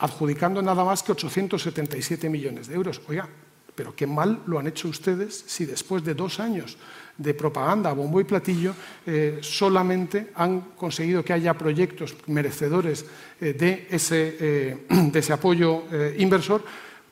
[0.00, 3.00] adjudicando nada más que 877 millones de euros.
[3.08, 3.26] Oiga,
[3.74, 6.76] pero qué mal lo han hecho ustedes si después de dos años
[7.18, 13.04] de propaganda bombo y platillo eh, solamente han conseguido que haya proyectos merecedores
[13.40, 15.82] eh, de, ese, eh, de, ese, apoyo
[16.16, 16.64] inversor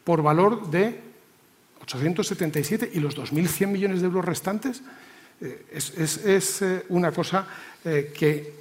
[0.05, 1.01] por valor de
[1.83, 4.83] 877 y los 2.100 millones de euros restantes.
[5.71, 7.47] Es, una cosa
[7.83, 8.55] que,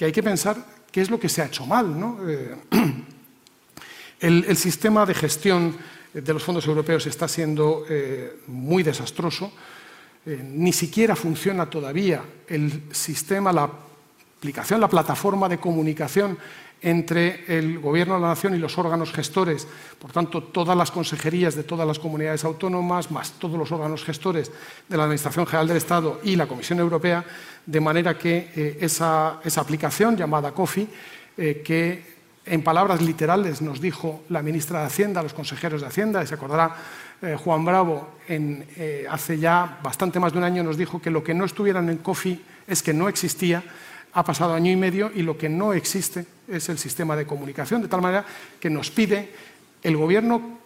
[0.00, 0.56] hay que pensar
[0.92, 1.98] qué es lo que se ha hecho mal.
[1.98, 2.20] ¿no?
[4.20, 5.76] El, sistema de gestión
[6.12, 7.86] de los fondos europeos está siendo
[8.46, 9.52] muy desastroso.
[10.26, 13.70] Eh, ni siquiera funciona todavía el sistema, la
[14.38, 16.36] aplicación, la plataforma de comunicación
[16.82, 19.68] entre el Gobierno de la Nación y los órganos gestores,
[20.00, 24.50] por tanto, todas las consejerías de todas las comunidades autónomas, más todos los órganos gestores
[24.88, 27.24] de la Administración General del Estado y la Comisión Europea,
[27.64, 30.88] de manera que eh, esa, esa, aplicación llamada COFI,
[31.36, 36.26] que en palabras literales nos dijo la ministra de Hacienda, los consejeros de Hacienda, y
[36.26, 36.74] se acordará
[37.22, 41.24] eh, Juan Bravo, eh, hace ya bastante más de un año nos dijo que lo
[41.24, 43.62] que no estuviera en COFI es que no existía,
[44.12, 47.80] ha pasado año y medio y lo que no existe es el sistema de comunicación,
[47.80, 48.24] de tal manera
[48.60, 49.32] que nos pide
[49.82, 50.58] el gobierno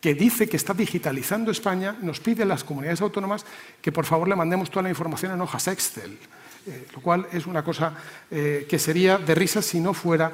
[0.00, 3.46] que dice que está digitalizando España, nos pide a las comunidades autónomas
[3.80, 6.18] que por favor le mandemos toda la información en hojas Excel.
[6.66, 7.94] Eh, lo cual es una cosa
[8.28, 10.32] que sería de risa si no fuera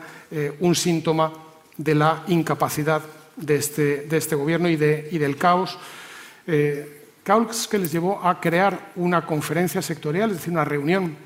[0.60, 1.32] un síntoma
[1.76, 3.02] de la incapacidad
[3.40, 5.78] de este, de este gobierno y, de, y, del caos.
[7.22, 11.16] caos que les llevó a crear una conferencia sectorial, es decir, una reunión,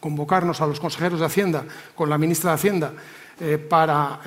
[0.00, 2.92] convocarnos a los consejeros de Hacienda con la ministra de Hacienda
[3.68, 4.20] para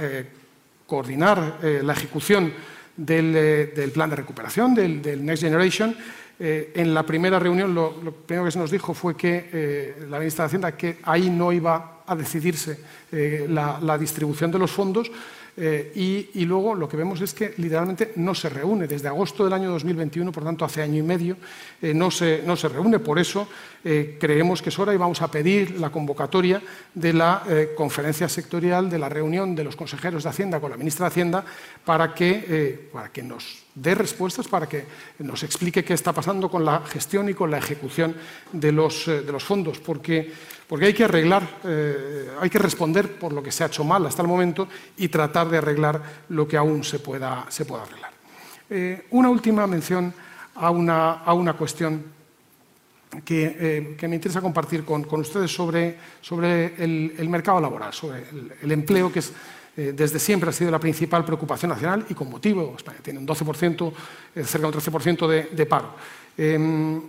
[0.86, 2.54] coordinar la ejecución
[2.98, 5.95] del, del, plan de recuperación, del, del Next Generation,
[6.41, 7.91] eh, en la primera reunión lo,
[8.26, 11.52] primero que se nos dijo fue que eh, la ministra de Hacienda que ahí no
[11.52, 12.80] iba a decidirse
[13.12, 15.12] eh, la, distribución de los fondos
[15.57, 18.88] y, luego lo que vemos es que literalmente no se reúne.
[18.88, 21.38] Desde agosto del año 2021, por tanto hace año y medio,
[21.81, 22.99] no se, no, se, reúne.
[22.99, 23.47] Por eso
[23.83, 26.62] creemos que es hora y vamos a pedir la convocatoria
[26.93, 27.43] de la
[27.75, 31.45] conferencia sectorial, de la reunión de los consejeros de Hacienda con la ministra de Hacienda
[31.83, 34.85] para que, para que nos dé respuestas para que
[35.19, 38.15] nos explique qué está pasando con la gestión y con la ejecución
[38.51, 40.31] de los, eh, de los fondos, porque,
[40.69, 44.05] porque, hay que arreglar, eh, hay que responder por lo que se ha hecho mal
[44.05, 48.12] hasta el momento y tratar de arreglar lo que aún se pueda, se pueda arreglar.
[48.69, 50.13] Eh, una última mención
[50.55, 52.03] a una, a una cuestión
[53.25, 58.23] que, que, me interesa compartir con, con ustedes sobre, sobre el, el, mercado laboral, sobre
[58.62, 59.34] el, empleo, que es
[59.79, 62.73] eh, desde siempre ha sido la principal preocupación nacional y con motivo.
[62.75, 63.93] España tiene un 12%,
[64.36, 65.95] eh, cerca de un 13% de, paro.
[66.38, 67.01] Em,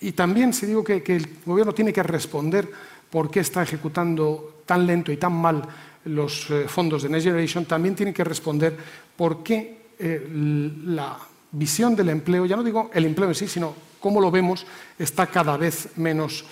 [0.00, 2.70] y, también se digo que, el Gobierno tiene que responder
[3.10, 5.62] por qué está ejecutando tan lento y tan mal
[6.04, 8.76] los fondos de Next Generation, también tiene que responder
[9.16, 11.18] por qué la
[11.52, 14.66] visión del empleo, ya no digo el empleo en sí, sino cómo lo vemos,
[14.98, 16.44] está cada vez menos,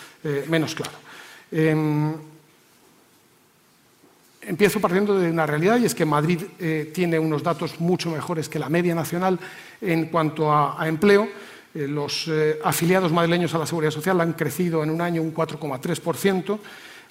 [0.48, 0.98] menos claro.
[1.50, 2.14] Em,
[4.46, 8.48] empiezo partiendo de una realidad y es que Madrid eh, tiene unos datos mucho mejores
[8.48, 9.38] que la media nacional
[9.80, 11.28] en cuanto a, empleo.
[11.76, 15.34] Eh, los eh, afiliados madrileños a la Seguridad Social han crecido en un año un
[15.34, 16.58] 4,3%.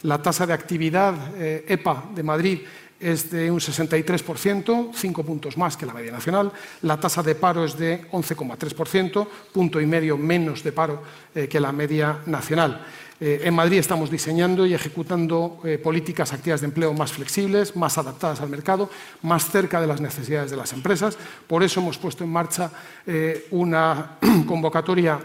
[0.03, 2.59] La tasa de actividad EPA de Madrid
[2.99, 6.51] es de un 63%, cinco puntos más que la media nacional.
[6.81, 11.01] La tasa de paro es de 11,3%, punto y medio menos de paro
[11.33, 12.85] que la media nacional.
[13.21, 17.97] Eh, en Madrid estamos diseñando y ejecutando eh, políticas activas de empleo más flexibles, más
[17.97, 18.89] adaptadas al mercado,
[19.21, 21.17] más cerca de las necesidades de las empresas.
[21.47, 22.69] Por eso hemos puesto en marcha
[23.07, 25.19] eh, una convocatoria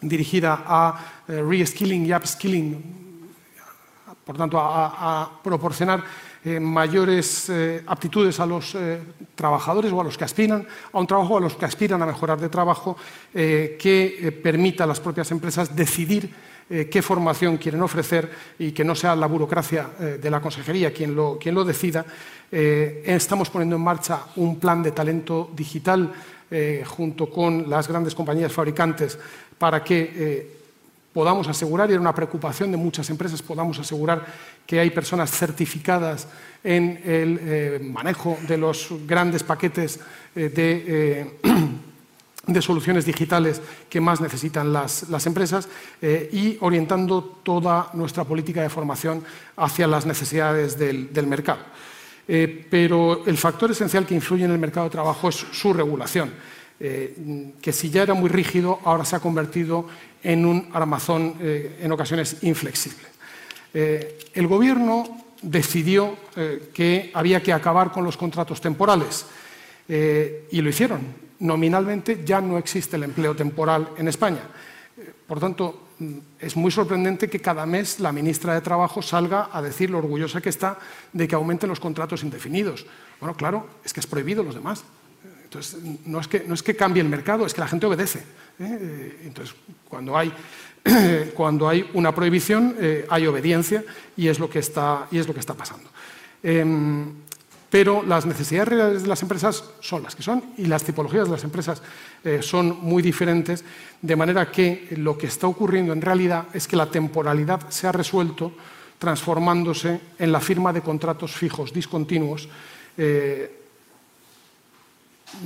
[0.00, 2.82] dirigida a reskilling y upskilling,
[4.24, 6.02] por tanto, a, proporcionar
[6.60, 7.52] mayores
[7.86, 8.76] aptitudes a los
[9.36, 12.40] trabajadores o a los que aspiran a un trabajo, a los que aspiran a mejorar
[12.40, 12.96] de trabajo,
[13.32, 16.34] que permita a las propias empresas decidir
[16.70, 20.92] eh, qué formación quieren ofrecer y que no sea la burocracia eh, de la consejería
[20.92, 22.04] quien lo, quien lo decida.
[22.50, 26.12] Eh, estamos poniendo en marcha un plan de talento digital
[26.84, 29.18] junto con las grandes compañías fabricantes
[29.56, 30.52] para que
[31.10, 34.26] podamos asegurar, y era una preocupación de muchas empresas, podamos asegurar
[34.66, 36.28] que hay personas certificadas
[36.62, 39.98] en el manejo de los grandes paquetes
[40.34, 41.38] de
[42.46, 45.68] de soluciones digitales que más necesitan las, empresas
[46.00, 49.22] eh, y orientando toda nuestra política de formación
[49.56, 51.60] hacia las necesidades del, mercado.
[52.26, 56.32] Eh, pero el factor esencial que influye en el mercado de trabajo es su regulación,
[56.80, 59.86] eh, que si ya era muy rígido, ahora se ha convertido
[60.22, 63.08] en un armazón en ocasiones inflexible.
[63.72, 66.16] el Gobierno decidió
[66.72, 69.26] que había que acabar con los contratos temporales
[69.88, 74.42] y lo hicieron nominalmente ya no existe el empleo temporal en España.
[75.26, 75.88] Por tanto,
[76.38, 80.40] es muy sorprendente que cada mes la ministra de Trabajo salga a decir lo orgullosa
[80.40, 80.78] que está
[81.12, 82.86] de que aumenten los contratos indefinidos.
[83.20, 84.84] Bueno, claro, es que es prohibido los demás.
[85.44, 88.20] Entonces, no es que, no es que cambie el mercado, es que la gente obedece.
[88.58, 89.20] ¿eh?
[89.24, 89.54] Entonces,
[89.88, 90.32] cuando hay,
[91.34, 93.84] cuando hay una prohibición, eh, hay obediencia
[94.16, 95.90] y es lo que está, y es lo que está pasando.
[96.42, 97.12] Em,
[97.72, 101.30] pero las necesidades reales de las empresas son las que son y las tipologías de
[101.30, 101.80] las empresas
[102.22, 103.64] eh, son muy diferentes,
[104.02, 107.92] de manera que lo que está ocurriendo en realidad es que la temporalidad se ha
[107.92, 108.52] resuelto
[108.98, 112.46] transformándose en la firma de contratos fijos discontinuos,
[112.98, 113.58] eh,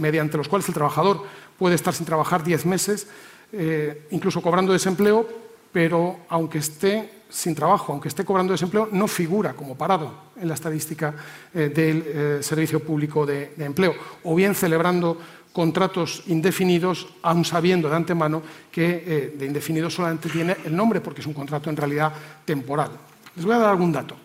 [0.01, 1.23] mediante los cuales el trabajador
[1.57, 3.07] puede estar sin trabajar 10 meses,
[3.53, 5.29] eh, incluso cobrando desempleo,
[5.71, 10.55] pero aunque esté sin trabajo, aunque esté cobrando desempleo, no figura como parado en la
[10.55, 11.15] estadística
[11.53, 15.19] eh, del eh, Servicio Público de, Empleo, o bien celebrando
[15.53, 21.21] contratos indefinidos, aun sabiendo de antemano que eh, de indefinido solamente tiene el nombre, porque
[21.21, 22.13] es un contrato en realidad
[22.45, 22.91] temporal.
[23.35, 24.17] Les voy a dar algún dato.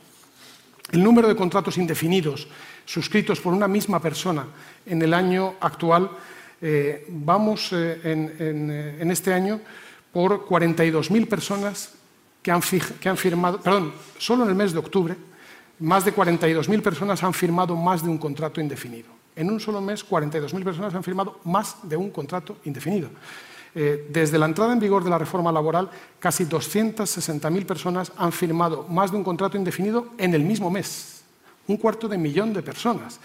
[0.91, 2.47] El número de contratos indefinidos
[2.85, 4.45] suscritos por una misma persona
[4.85, 6.09] en el año actual,
[7.07, 9.61] vamos en, este año
[10.11, 12.00] por 42.000 personas
[12.41, 15.15] que han, firmado, perdón, solo en el mes de octubre,
[15.79, 19.09] más de 42.000 personas han firmado más de un contrato indefinido.
[19.35, 23.09] En un solo mes, 42.000 personas han firmado más de un contrato indefinido.
[23.73, 28.85] Eh, desde la entrada en vigor de la reforma laboral, casi 260.000 personas han firmado
[28.89, 31.23] más de un contrato indefinido en el mismo mes.
[31.67, 33.19] Un cuarto de millón de personas.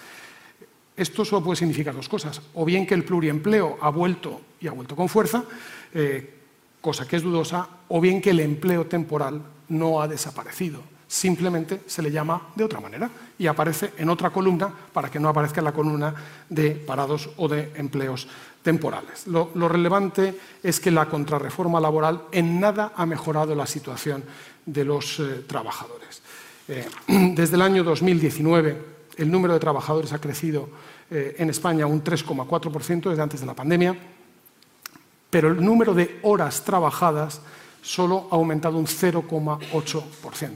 [0.96, 2.40] Esto solo puede significar dos cosas.
[2.54, 5.44] O bien que el pluriempleo ha vuelto y ha vuelto con fuerza,
[5.92, 6.35] eh,
[6.80, 10.80] cosa que es dudosa, o bien que el empleo temporal no ha desaparecido.
[11.08, 13.08] Simplemente se le llama de otra manera
[13.38, 16.14] y aparece en otra columna para que no aparezca en la columna
[16.48, 18.26] de parados o de empleos
[18.62, 19.28] temporales.
[19.28, 24.24] Lo, relevante es que la contrarreforma laboral en nada ha mejorado la situación
[24.64, 26.22] de los eh, trabajadores.
[26.66, 26.88] Eh,
[27.36, 30.68] desde el año 2019 el número de trabajadores ha crecido
[31.08, 33.96] eh, en España un 3,4% desde antes de la pandemia
[35.36, 37.42] pero el número de horas trabajadas
[37.82, 40.48] solo ha aumentado un 0,8%.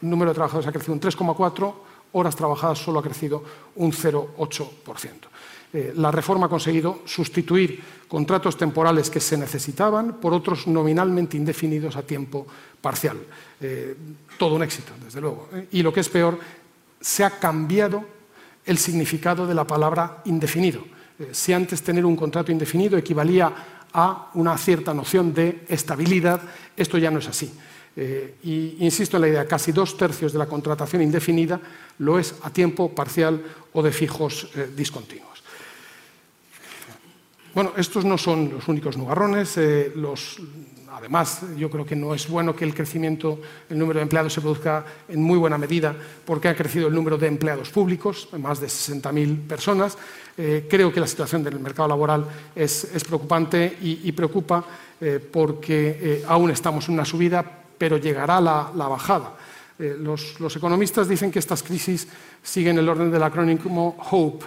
[0.00, 1.74] El número de trabajadores ha crecido un 3,4%,
[2.12, 3.42] horas trabajadas solo ha crecido
[3.74, 5.10] un 0,8%.
[5.72, 11.96] Eh, la reforma ha conseguido sustituir contratos temporales que se necesitaban por otros nominalmente indefinidos
[11.96, 12.46] a tiempo
[12.80, 13.18] parcial.
[13.60, 13.96] Eh,
[14.38, 15.48] todo un éxito, desde luego.
[15.52, 15.66] ¿eh?
[15.72, 16.38] Y lo que es peor,
[17.00, 18.04] se ha cambiado
[18.64, 20.80] el significado de la palabra indefinido.
[21.32, 26.40] Si antes tener un contrato indefinido equivalía a una cierta noción de estabilidad,
[26.76, 27.52] esto ya no es así.
[27.96, 31.60] Eh, y insisto en la idea, casi dos tercios de la contratación indefinida
[31.98, 35.42] lo es a tiempo parcial o de fijos eh, discontinuos.
[37.52, 39.58] Bueno, estos no son los únicos nubarrones.
[39.96, 40.40] los,
[40.92, 43.38] Además, yo creo que no es bueno que el crecimiento,
[43.68, 47.16] el número de empleados se produzca en muy buena medida porque ha crecido el número
[47.16, 49.96] de empleados públicos, más de 60.000 personas.
[50.36, 52.26] Eh, creo que la situación del mercado laboral
[52.56, 54.64] es, preocupante y, preocupa
[55.00, 57.44] eh, porque eh, aún estamos en una subida,
[57.78, 59.36] pero llegará la, bajada.
[59.78, 62.06] Los, los, economistas dicen que estas crisis
[62.42, 64.44] siguen el orden del acrónimo HOPE,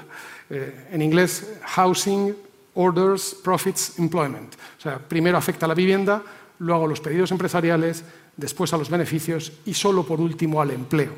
[0.91, 2.36] en inglés Housing,
[2.76, 4.55] Orders, Profits, Employment.
[4.55, 6.21] O sea, primero afecta a la vivienda,
[6.59, 8.03] luego a los pedidos empresariales,
[8.36, 11.13] después a los beneficios y solo por último al empleo.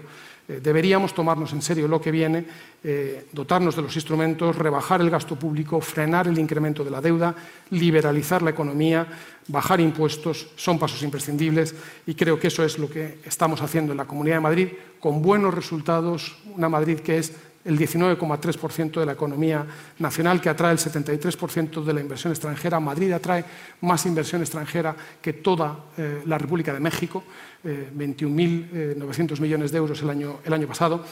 [0.48, 2.46] Eh, deberíamos tomarnos en serio lo que viene,
[2.84, 7.34] eh, dotarnos de los instrumentos, rebajar el gasto público, frenar el incremento de la deuda,
[7.72, 9.08] liberalizar la economía,
[9.48, 11.74] bajar impuestos, son pasos imprescindibles
[12.06, 14.68] y creo que eso es lo que estamos haciendo en la Comunidad de Madrid
[15.00, 17.34] con buenos resultados, una Madrid que es
[17.66, 19.66] el 19,3% de la economía
[20.00, 22.80] nacional, que atrae el 73% de la inversión extranjera.
[22.80, 23.44] Madrid atrae
[23.82, 27.24] más inversión extranjera que toda eh, la República de México,
[27.64, 31.04] 21.900 eh, millones de euros el año, el año pasado.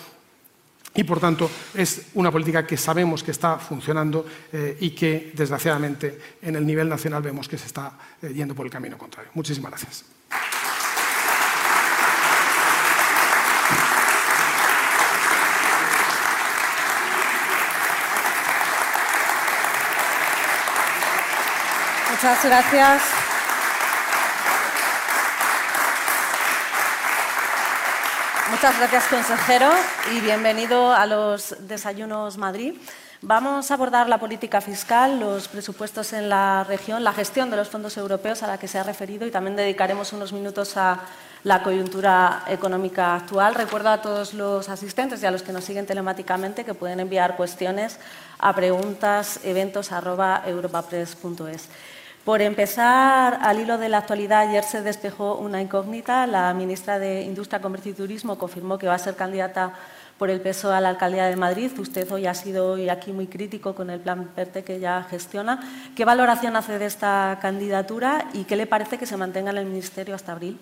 [0.95, 6.19] Y, por tanto, es una política que sabemos que está funcionando eh, y que, desgraciadamente,
[6.39, 7.97] en el nivel nacional vemos que se está
[8.31, 9.31] yendo por el camino contrario.
[9.33, 10.12] Muchísimas gracias.
[22.23, 23.01] Muchas gracias.
[28.49, 29.69] Muchas gracias, consejero,
[30.09, 32.75] y bienvenido a los Desayunos Madrid.
[33.21, 37.67] Vamos a abordar la política fiscal, los presupuestos en la región, la gestión de los
[37.67, 41.01] fondos europeos a la que se ha referido y también dedicaremos unos minutos a
[41.43, 43.53] la coyuntura económica actual.
[43.53, 47.35] Recuerdo a todos los asistentes y a los que nos siguen telemáticamente que pueden enviar
[47.35, 47.99] cuestiones
[48.39, 49.41] a preguntas
[52.23, 56.25] por empezar, al hilo de la actualidad, ayer se despejó una incógnita.
[56.25, 59.73] La ministra de Industria, Comercio y Turismo confirmó que va a ser candidata
[60.17, 61.71] por el peso a la alcaldía de Madrid.
[61.77, 65.59] Usted hoy ha sido hoy aquí muy crítico con el plan PERTE que ya gestiona.
[65.97, 69.65] ¿Qué valoración hace de esta candidatura y qué le parece que se mantenga en el
[69.65, 70.57] Ministerio hasta abril?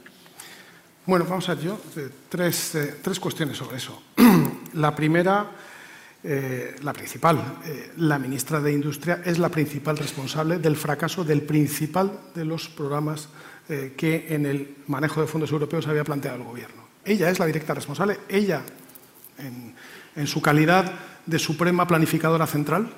[1.06, 4.02] Bueno, vamos a ver yo eh, tres, eh, tres cuestiones sobre eso.
[4.74, 5.46] la primera
[6.24, 7.62] eh, la principal.
[7.66, 12.70] Eh, la ministra de Industria es la principal responsable del fracaso del principal de los
[12.70, 13.28] programas
[13.68, 16.84] eh, que en el manejo de fondos europeos había planteado el Gobierno.
[17.04, 18.62] Ella es la directa responsable, ella,
[19.40, 20.94] en, su calidad
[21.26, 22.94] de suprema planificadora central,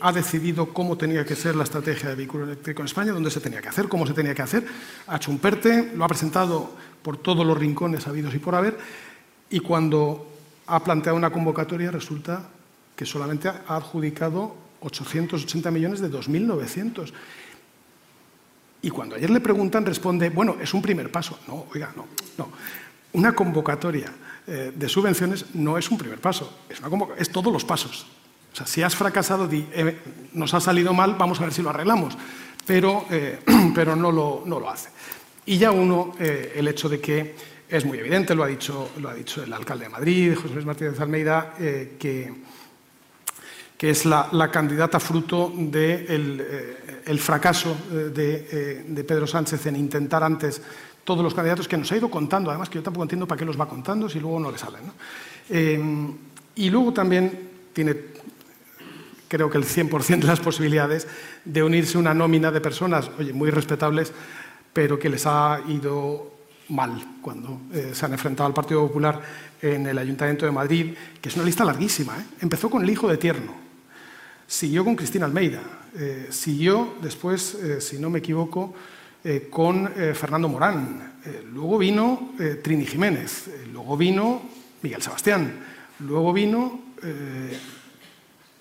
[0.00, 3.40] ha decidido cómo tenía que ser la estrategia de vehículo eléctrico en España, dónde se
[3.40, 4.64] tenía que hacer, cómo se tenía que hacer.
[5.08, 8.78] Ha hecho un PERTE, lo ha presentado por todos los rincones habidos y por haber,
[9.50, 10.33] y cuando
[10.66, 12.42] ha planteado una convocatoria, resulta
[12.96, 17.12] que solamente ha adjudicado 880 millones de 2.900.
[18.82, 21.38] Y cuando ayer le preguntan, responde, bueno, es un primer paso.
[21.48, 22.06] No, oiga, no,
[22.38, 22.50] no.
[23.14, 24.12] Una convocatoria
[24.46, 26.80] eh, de subvenciones no es un primer paso, es,
[27.16, 28.06] es, todos los pasos.
[28.52, 29.98] O sea, si has fracasado, eh,
[30.34, 32.16] nos ha salido mal, vamos a ver si lo arreglamos.
[32.66, 33.40] Pero, eh,
[33.74, 34.90] pero no, lo, no, lo, hace.
[35.46, 37.34] Y ya uno, el hecho de que
[37.76, 40.64] es muy evidente, lo ha dicho, lo ha dicho el alcalde de Madrid, José Luis
[40.64, 42.32] Martínez Almeida, eh, que,
[43.76, 50.22] que, es la, candidata fruto del de el, fracaso eh, de, Pedro Sánchez en intentar
[50.22, 50.62] antes
[51.02, 53.44] todos los candidatos que nos ha ido contando, además que yo tampoco entiendo para qué
[53.44, 54.82] los va contando si luego no le salen.
[55.50, 55.82] Eh,
[56.54, 57.96] y luego también tiene,
[59.26, 61.08] creo que el 100% de las posibilidades
[61.44, 64.12] de unirse una nómina de personas, oye, muy respetables,
[64.72, 66.33] pero que les ha ido
[66.74, 69.20] mal cuando eh, se han enfrentado al Partido Popular
[69.62, 72.18] en el Ayuntamiento de Madrid, que es una lista larguísima.
[72.18, 72.24] ¿eh?
[72.40, 73.54] Empezó con el hijo de Tierno,
[74.46, 75.62] siguió con Cristina Almeida,
[75.96, 78.74] eh, siguió después, si no me equivoco,
[79.48, 81.14] con Fernando Morán,
[81.50, 84.42] luego vino Trini Jiménez, luego vino
[84.82, 85.50] Miguel Sebastián,
[86.00, 86.78] luego vino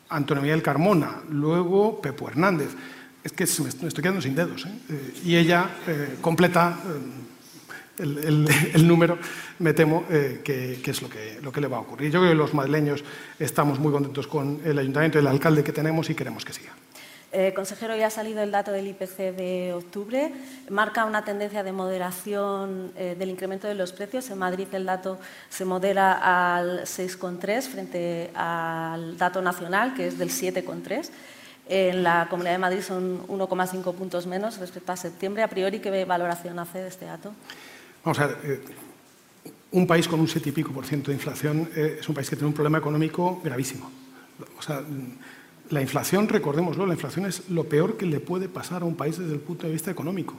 [0.08, 2.70] Antonio Miguel Carmona, luego Pepo Hernández.
[3.26, 4.66] Es que me estoy quedando sin dedos.
[5.26, 5.70] y ella
[6.22, 6.80] completa
[8.00, 9.18] el, número,
[9.60, 12.12] me temo eh, que, es lo que, lo que le va a ocurrir.
[12.12, 13.04] Yo creo que los madrileños
[13.40, 16.74] estamos muy contentos con el ayuntamiento y el alcalde que tenemos y queremos que siga.
[17.36, 20.32] Eh, consejero, ya ha salido el dato del IPC de octubre.
[20.70, 24.30] Marca una tendencia de moderación eh, del incremento de los precios.
[24.30, 25.18] En Madrid el dato
[25.50, 31.10] se modera al 6,3 frente al dato nacional, que es del 7,3.
[31.70, 35.42] En la Comunidad de Madrid son 1,5 puntos menos respecto a septiembre.
[35.42, 37.34] A priori, ¿qué valoración hace de este dato?
[38.04, 38.38] Vamos a ver.
[38.44, 38.62] Eh,
[39.72, 42.36] un país con un 7 y pico por ciento de inflación es un país que
[42.36, 43.90] tiene un problema económico gravísimo.
[44.58, 44.84] O sea,
[45.70, 49.18] la inflación, recordémoslo, la inflación es lo peor que le puede pasar a un país
[49.18, 50.36] desde el punto de vista económico.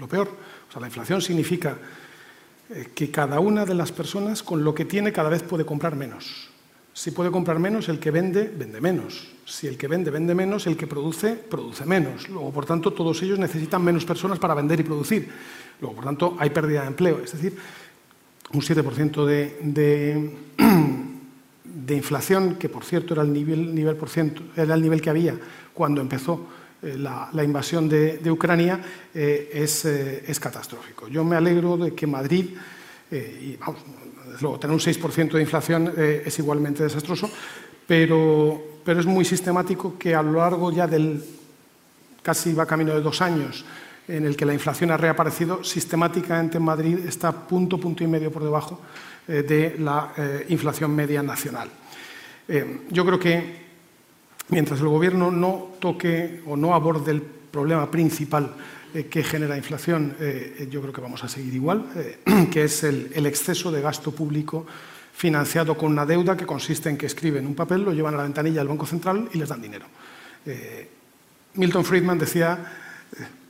[0.00, 0.28] Lo peor.
[0.68, 1.76] O sea, la inflación significa
[2.70, 5.94] eh, que cada una de las personas con lo que tiene cada vez puede comprar
[5.94, 6.51] menos.
[6.94, 9.28] Si puede comprar menos, el que vende, vende menos.
[9.46, 12.28] Si el que vende, vende menos, el que produce, produce menos.
[12.28, 15.28] Luego, por tanto, todos ellos necesitan menos personas para vender y producir.
[15.80, 17.20] Luego, por tanto, hay pérdida de empleo.
[17.24, 17.56] Es decir,
[18.52, 20.30] un 7% de,
[21.64, 25.38] de inflación, que por cierto era el nivel, por ciento, era el nivel que había
[25.72, 26.46] cuando empezó
[26.82, 28.80] eh, la, invasión de, Ucrania,
[29.14, 31.08] eh, eh, es, catastrófico.
[31.08, 32.50] Yo me alegro de que Madrid,
[33.10, 33.82] y vamos,
[34.40, 37.30] luego, tener un 6% de inflación es igualmente desastroso,
[37.86, 41.22] pero, pero es muy sistemático que a lo largo ya del
[42.22, 43.64] casi va camino de dos años,
[44.08, 48.32] en el que la inflación ha reaparecido, sistemáticamente en Madrid está punto, punto y medio
[48.32, 48.80] por debajo
[49.28, 51.68] eh, de la eh, inflación media nacional.
[52.48, 53.62] Eh, yo creo que
[54.48, 58.54] mientras el Gobierno no toque o no aborde el problema principal
[59.10, 60.16] que genera inflación,
[60.70, 61.86] yo creo que vamos a seguir igual,
[62.50, 64.66] que es el, exceso de gasto público
[65.14, 68.22] financiado con una deuda que consiste en que escriben un papel, lo llevan a la
[68.24, 69.86] ventanilla del Banco Central y les dan dinero.
[71.54, 72.58] Milton Friedman decía,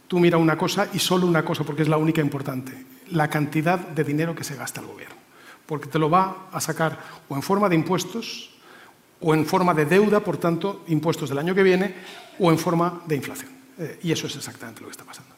[0.09, 2.72] tú mira una cosa y solo una cosa, porque es la única importante,
[3.11, 5.22] la cantidad de dinero que se gasta el Gobierno
[5.66, 8.51] porque te lo va a sacar o en forma de impuestos
[9.22, 11.95] o en forma de deuda, por tanto, impuestos del año que viene,
[12.40, 13.51] o en forma de inflación.
[13.78, 15.32] Eh, y eso es exactamente lo que está pasando.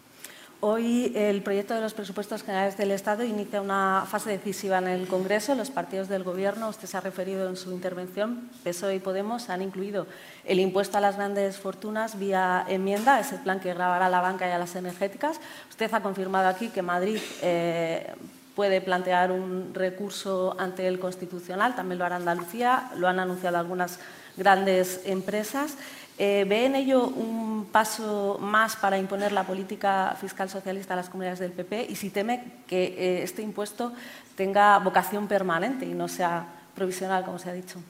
[0.67, 5.07] Hoy el proyecto de los presupuestos generales del Estado inicia una fase decisiva en el
[5.07, 5.55] Congreso.
[5.55, 9.61] Los partidos del Gobierno, usted se ha referido en su intervención, PSOE y Podemos han
[9.61, 10.07] incluido
[10.47, 14.49] el impuesto a las grandes fortunas vía enmienda, ese plan que grabará a la banca
[14.49, 15.39] y a las energéticas.
[15.69, 18.15] Usted ha confirmado aquí que Madrid eh,
[18.55, 23.99] puede plantear un recurso ante el Constitucional, también lo hará Andalucía, lo han anunciado algunas
[24.39, 25.77] grandes empresas.
[26.17, 31.09] Eh, ¿Ve en ello un paso más para imponer la política fiscal socialista a las
[31.09, 33.93] comunidades del PP y si teme que eh, este impuesto
[34.37, 37.81] tenga vocación permanente y no sea provisional, como se ha dicho?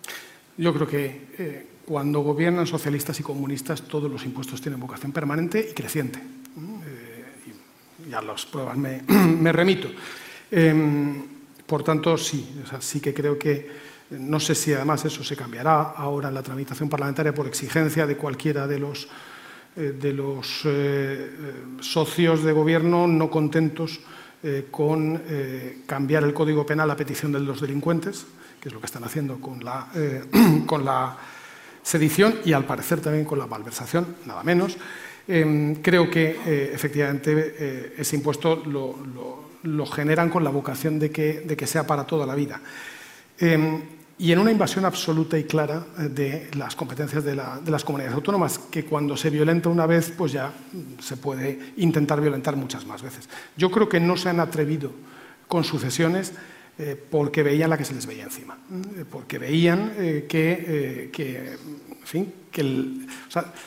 [0.56, 5.68] Yo creo que eh, cuando gobiernan socialistas y comunistas todos los impuestos tienen vocación permanente
[5.70, 6.20] y creciente.
[8.06, 9.88] Y ya las pruebas me, remito.
[10.50, 11.24] Em,
[11.66, 13.68] por tanto, sí, sí que creo que,
[14.10, 18.16] no sé si además eso se cambiará ahora en la tramitación parlamentaria por exigencia de
[18.16, 19.08] cualquiera de los,
[19.76, 21.30] eh, los eh,
[21.80, 24.00] socios de gobierno no contentos
[24.42, 25.22] eh, con
[25.86, 28.26] cambiar el Código Penal a petición de los delincuentes,
[28.60, 29.88] que es lo que están haciendo con la,
[31.82, 34.76] sedición y al parecer también con la malversación, nada menos.
[35.26, 42.04] Em, creo que efectivamente ese impuesto lo generan con la vocación de que, sea para
[42.04, 42.60] toda la vida.
[43.38, 43.82] Em,
[44.16, 48.58] y en una invasión absoluta y clara eh, de las competencias de, las comunidades autónomas,
[48.58, 50.52] que cuando se violenta una vez, pues ya
[51.00, 53.28] se puede intentar violentar muchas más veces.
[53.56, 54.92] Yo creo que no se han atrevido
[55.48, 56.32] con sucesiones
[56.78, 58.56] eh, porque veían la que se les veía encima,
[58.96, 59.92] eh, porque veían
[60.28, 61.58] que,
[61.90, 63.06] en fin, que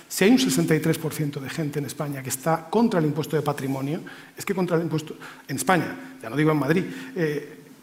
[0.08, 4.02] si hay un 63% de gente en España que está contra el impuesto de patrimonio,
[4.36, 5.16] es que contra el impuesto,
[5.48, 6.86] en España, ya no digo en Madrid,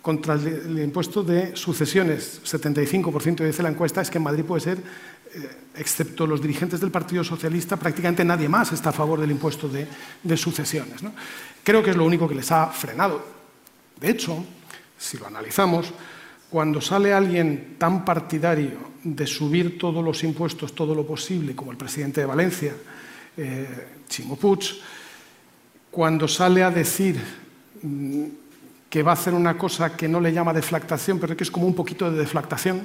[0.04, 4.76] contra el, impuesto de sucesiones, 75% dice la encuesta, es que en Madrid puede ser,
[4.76, 9.66] eh, excepto los dirigentes del Partido Socialista, prácticamente nadie más está a favor del impuesto
[9.66, 11.00] de, sucesiones.
[11.62, 13.24] Creo que es lo único que les ha frenado.
[13.98, 14.44] De hecho,
[14.98, 15.90] si lo analizamos,
[16.50, 21.78] cuando sale alguien tan partidario de subir todos los impuestos, todo lo posible, como el
[21.78, 22.74] presidente de Valencia,
[23.38, 24.82] eh, Chimo Puig,
[25.90, 27.18] cuando sale a decir
[27.80, 28.43] mm,
[28.94, 31.66] que va a hacer una cosa que no le llama deflactación, pero que es como
[31.66, 32.80] un poquito de deflactación,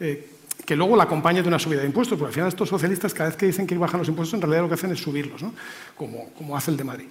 [0.00, 0.28] eh,
[0.66, 3.28] que luego la acompaña de una subida de impuestos, porque al final estos socialistas cada
[3.28, 5.54] vez que dicen que bajan los impuestos, en realidad lo que hacen es subirlos, ¿no?
[5.96, 7.06] como, hace el de Madrid.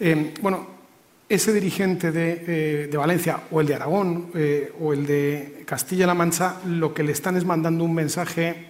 [0.00, 0.68] Eh, bueno,
[1.28, 4.32] ese dirigente de, eh, Valencia o el de Aragón
[4.80, 8.68] o el de Castilla-La Mancha lo que le están es mandando un mensaje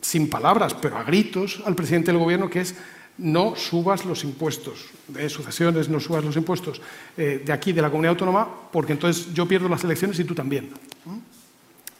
[0.00, 2.74] sin palabras, pero a gritos al presidente del gobierno que es
[3.18, 6.80] no subas los impuestos de sucesiones, no subas los impuestos
[7.16, 10.34] eh, de aquí, de la comunidad autónoma, porque entonces yo pierdo las elecciones y tú
[10.34, 10.70] también.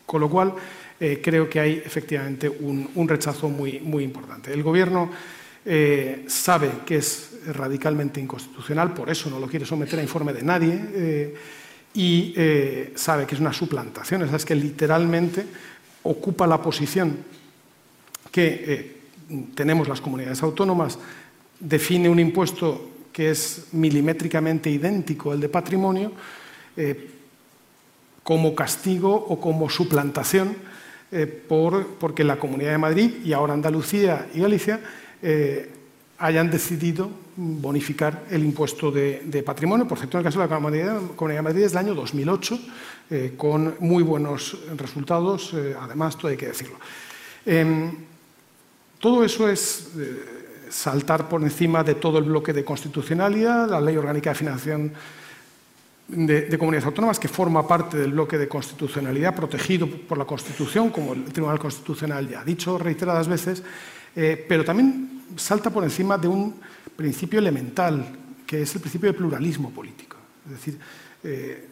[0.07, 0.55] Con lo cual,
[0.99, 4.53] eh, creo que hay efectivamente un, rechazo muy, muy, importante.
[4.53, 5.11] El Gobierno
[5.65, 10.43] eh, sabe que es radicalmente inconstitucional, por eso no lo quiere someter a informe de
[10.43, 11.35] nadie,
[11.93, 12.35] y
[12.95, 15.45] sabe que es una suplantación, es que literalmente
[16.05, 17.19] ocupa la posición
[18.31, 19.00] que
[19.55, 20.99] tenemos las comunidades autónomas,
[21.59, 26.13] define un impuesto que es milimétricamente idéntico al de patrimonio,
[28.23, 30.55] como castigo o como suplantación
[31.13, 31.27] eh,
[31.99, 34.79] porque la Comunidad de Madrid y ahora Andalucía y Galicia
[35.21, 35.69] eh,
[36.19, 39.89] hayan decidido bonificar el impuesto de, patrimonio.
[39.89, 42.61] Por cierto, en el caso de la Comunidad, de Madrid es del año 2008,
[43.11, 46.77] eh, con muy buenos resultados, además, todo hay que decirlo.
[49.01, 49.89] Todo eso es
[50.69, 54.93] saltar por encima de todo el bloque de constitucionalidad, la Ley Orgánica de Financiación
[56.07, 61.13] de, comunidades autónomas que forma parte del bloque de constitucionalidad protegido por la Constitución, como
[61.13, 63.63] el Tribunal Constitucional ya ha dicho reiteradas veces,
[64.17, 66.55] eh, pero también salta por encima de un
[66.97, 68.05] principio elemental,
[68.47, 70.17] que es el principio de pluralismo político.
[70.47, 70.79] Es decir,
[71.23, 71.69] eh,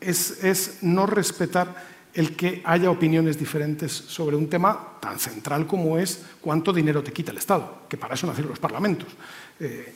[0.00, 6.24] es, no respetar el que haya opiniones diferentes sobre un tema tan central como es
[6.40, 9.08] cuánto dinero te quita el Estado, que para eso nacieron los parlamentos.
[9.58, 9.94] Eh,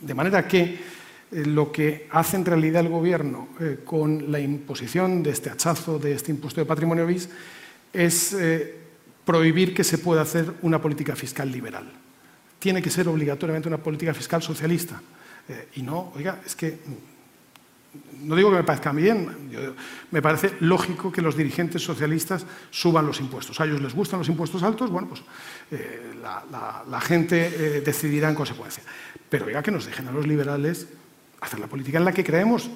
[0.00, 0.78] de manera que eh,
[1.46, 6.12] lo que hace en realidad el Gobierno eh, con la imposición de este hachazo, de
[6.12, 7.28] este impuesto de patrimonio bis,
[7.92, 8.34] es
[9.24, 11.92] prohibir que se pueda hacer una política fiscal liberal.
[12.58, 15.00] Tiene que ser obligatoriamente una política fiscal socialista.
[15.74, 16.78] y no, oiga, es que
[18.22, 19.28] no digo que me parezca bien,
[20.10, 23.60] me parece lógico que los dirigentes socialistas suban los impuestos.
[23.60, 25.22] A ellos les gustan los impuestos altos, bueno, pues
[26.22, 28.82] la, la, gente decidirá en consecuencia.
[29.28, 30.86] Pero oiga, que nos dejen a los liberales
[31.40, 32.70] hacer la política en la que creemos,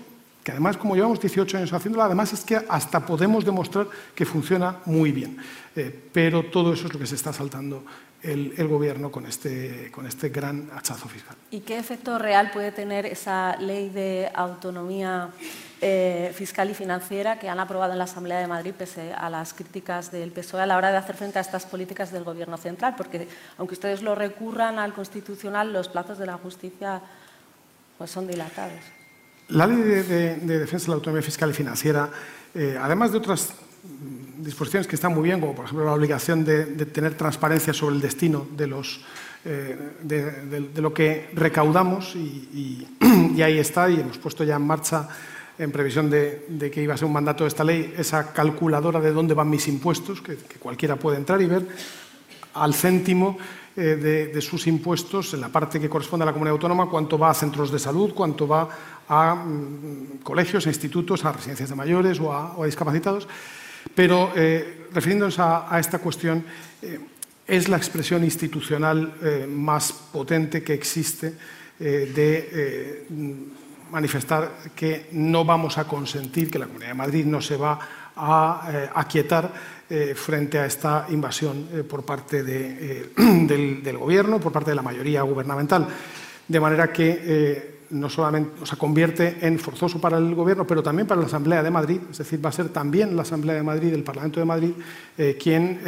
[0.47, 4.77] que además, como llevamos 18 años haciéndola, además es que hasta podemos demostrar que funciona
[4.85, 5.39] muy bien.
[5.75, 7.85] Eh, pero todo eso es lo que se está saltando
[8.23, 11.37] el, Gobierno con este, con este gran hachazo fiscal.
[11.51, 15.31] ¿Y qué efecto real puede tener esa ley de autonomía
[15.81, 19.53] eh, fiscal y financiera que han aprobado en la Asamblea de Madrid pese a las
[19.53, 22.95] críticas del PSOE a la hora de hacer frente a estas políticas del Gobierno central?
[22.97, 27.01] Porque aunque ustedes lo recurran al Constitucional, los plazos de la justicia
[27.99, 28.81] pues son dilatados.
[29.49, 32.11] La ley de, defensa de la autonomía fiscal y financiera,
[32.55, 33.53] eh, además de otras
[34.39, 38.01] disposiciones que están muy bien, como por ejemplo la obligación de, tener transparencia sobre el
[38.01, 39.01] destino de, los,
[39.45, 42.87] eh, de, lo que recaudamos, y,
[43.43, 45.09] ahí está, y hemos puesto ya en marcha,
[45.59, 49.13] en previsión de, que iba a ser un mandato de esta ley, esa calculadora de
[49.13, 51.67] dónde van mis impuestos, que cualquiera puede entrar y ver
[52.55, 53.39] al céntimo
[53.79, 57.29] eh, de, sus impuestos en la parte que corresponde a la comunidad autónoma, cuánto va
[57.29, 58.69] a centros de salud, cuánto va
[59.07, 63.29] a mm, colegios, a institutos, a residencias de mayores o a, discapacitados.
[63.95, 66.45] Pero eh, refiriéndonos a, esta cuestión,
[66.83, 66.99] eh,
[67.47, 71.33] es la expresión institucional más potente que existe
[71.79, 73.07] de
[73.93, 77.79] manifestar que no vamos a consentir que la Comunidad de Madrid no se va
[78.17, 79.53] a aquietar
[79.89, 83.13] eh, frente a esta invasión eh, por parte eh,
[83.47, 85.87] del, Gobierno, por parte de la mayoría gubernamental.
[86.49, 91.21] De manera que no solamente se convierte en forzoso para el Gobierno, pero también para
[91.21, 94.03] la Asamblea de Madrid, es decir, va a ser también la Asamblea de Madrid, el
[94.03, 94.73] Parlamento de Madrid,
[95.39, 95.81] quien,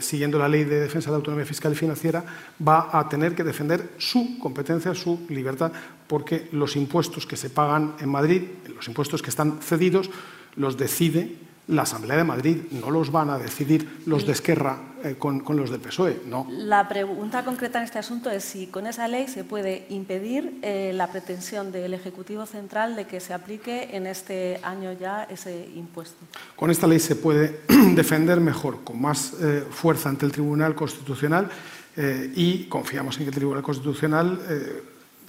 [0.00, 2.24] siguiendo la Ley de Defensa de la Autonomía Fiscal y Financiera,
[2.66, 5.72] va a tener que defender su competencia, su libertad,
[6.06, 8.42] porque los impuestos que se pagan en Madrid,
[8.74, 10.10] los impuestos que están cedidos,
[10.56, 11.36] los decide
[11.70, 15.70] la Asamblea de Madrid, no los van a decidir los de Esquerra eh, con, los
[15.70, 16.46] del PSOE, no.
[16.50, 20.92] La pregunta concreta en este asunto es si con esa ley se puede impedir eh,
[20.94, 26.18] la pretensión del Ejecutivo Central de que se aplique en este año ya ese impuesto.
[26.56, 27.60] Con esta ley se puede
[27.94, 31.48] defender mejor, con más eh, fuerza ante el Tribunal Constitucional
[32.34, 34.40] y confiamos en que el Tribunal Constitucional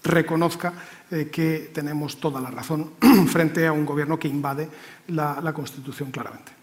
[0.03, 0.73] reconozca
[1.12, 2.91] eh, que tenemos toda la razón
[3.28, 4.70] frente a un gobierno que invade
[5.07, 6.53] la, Constitución claramente.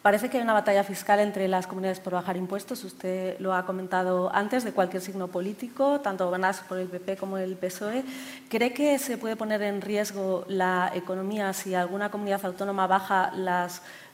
[0.00, 2.82] Parece que hay una batalla fiscal entre las comunidades por bajar impuestos.
[2.84, 7.36] Usted lo ha comentado antes, de cualquier signo político, tanto gobernadas por el PP como
[7.36, 8.02] el PSOE.
[8.48, 13.32] ¿Cree que se puede poner en riesgo la economía si alguna comunidad autónoma baja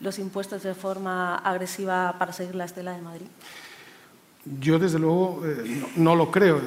[0.00, 3.28] los impuestos de forma agresiva para seguir la estela de Madrid?
[4.60, 6.60] Yo, desde luego, eh, no, lo creo.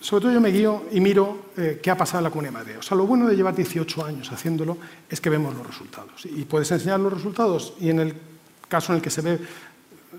[0.00, 2.58] Sobre todo yo me guío y miro eh, qué ha pasado en la Comunidad de
[2.58, 2.78] Madrid.
[2.78, 4.76] O sea, lo bueno de llevar 18 años haciéndolo
[5.08, 6.24] es que vemos los resultados.
[6.26, 8.14] Y puedes enseñar los resultados y en el
[8.68, 9.38] caso en el que se ve,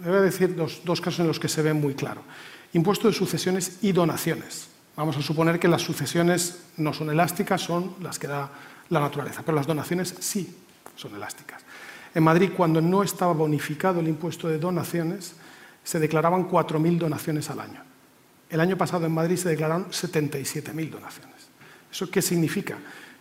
[0.03, 2.21] le voy a decir dos, dos casos en los que se ve muy claro.
[2.73, 4.69] Impuesto de sucesiones y donaciones.
[4.95, 8.51] Vamos a suponer que las sucesiones no son elásticas, son las que da
[8.89, 10.55] la naturaleza, pero las donaciones sí
[10.95, 11.61] son elásticas.
[12.13, 15.35] En Madrid, cuando no estaba bonificado el impuesto de donaciones,
[15.83, 17.83] se declaraban 4.000 donaciones al año.
[18.49, 21.49] El año pasado en Madrid se declararon 77.000 donaciones.
[21.91, 22.77] ¿Eso qué significa?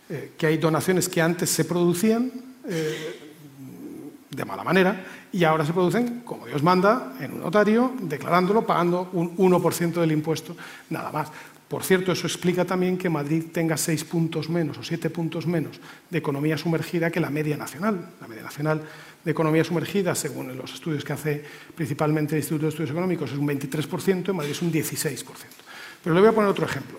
[0.09, 2.31] Eh, que hay donaciones que antes se producían
[2.67, 3.33] eh,
[4.29, 9.09] de mala manera y ahora se producen, como Dios manda, en un notario, declarándolo, pagando
[9.13, 10.55] un 1% del impuesto,
[10.89, 11.29] nada más.
[11.69, 15.79] Por cierto, eso explica también que Madrid tenga seis puntos menos o siete puntos menos
[16.09, 18.09] de economía sumergida que la media nacional.
[18.19, 18.81] La media nacional
[19.23, 21.45] de economía sumergida, según los estudios que hace
[21.75, 25.23] principalmente el Instituto de Estudios Económicos, es un 23%, en Madrid es un 16%.
[26.03, 26.97] Pero le voy a poner otro ejemplo.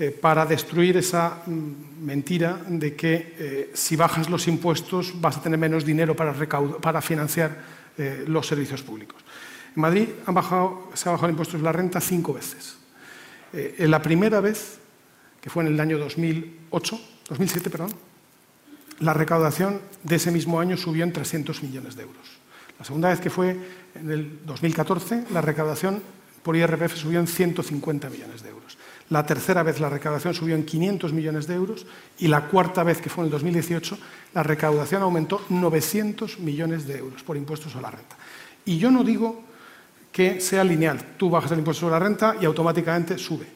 [0.00, 5.42] Eh, para destruir esa mm, mentira de que eh, si bajas los impuestos vas a
[5.42, 7.54] tener menos dinero para, para financiar
[7.98, 9.22] eh, los servicios públicos.
[9.76, 12.79] En Madrid se ha bajado el impuesto de la renta cinco veces.
[13.52, 14.78] Eh, la primera vez,
[15.40, 17.90] que fue en el año 2008, 2007, perdón,
[19.00, 22.40] la recaudación de ese mismo año subió en 300 millones de euros.
[22.78, 23.56] La segunda vez que fue
[23.94, 26.02] en el 2014, la recaudación
[26.42, 28.78] por IRPF subió en 150 millones de euros.
[29.10, 31.86] La tercera vez la recaudación subió en 500 millones de euros
[32.18, 33.98] y la cuarta vez, que fue en el 2018,
[34.34, 38.16] la recaudación aumentó 900 millones de euros por impuestos a la renta.
[38.64, 39.42] Y yo no digo
[40.20, 41.16] que sea lineal.
[41.16, 43.46] Tú bajas el impuesto sobre la renta y automáticamente sube.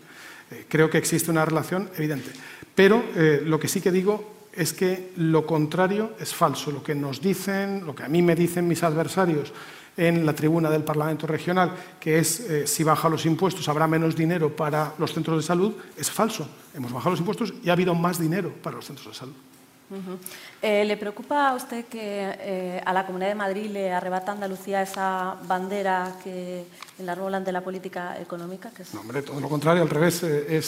[0.50, 2.30] Eh, creo que existe una relación evidente.
[2.74, 6.70] Pero eh, lo que sí que digo es que lo contrario es falso.
[6.70, 9.52] Lo que nos dicen, lo que a mí me dicen mis adversarios
[9.94, 14.16] en la tribuna del Parlamento Regional, que es eh, si baja los impuestos habrá menos
[14.16, 16.48] dinero para los centros de salud, es falso.
[16.74, 19.34] Hemos bajado los impuestos y ha habido más dinero para los centros de salud.
[20.62, 24.82] Eh, ¿Le preocupa a usted que eh, a la Comunidad de Madrid le arrebata Andalucía
[24.82, 26.64] esa bandera que
[26.98, 28.70] enarbolan de la política económica?
[28.92, 30.22] No, hombre, todo lo contrario, al revés.
[30.22, 30.62] Eh,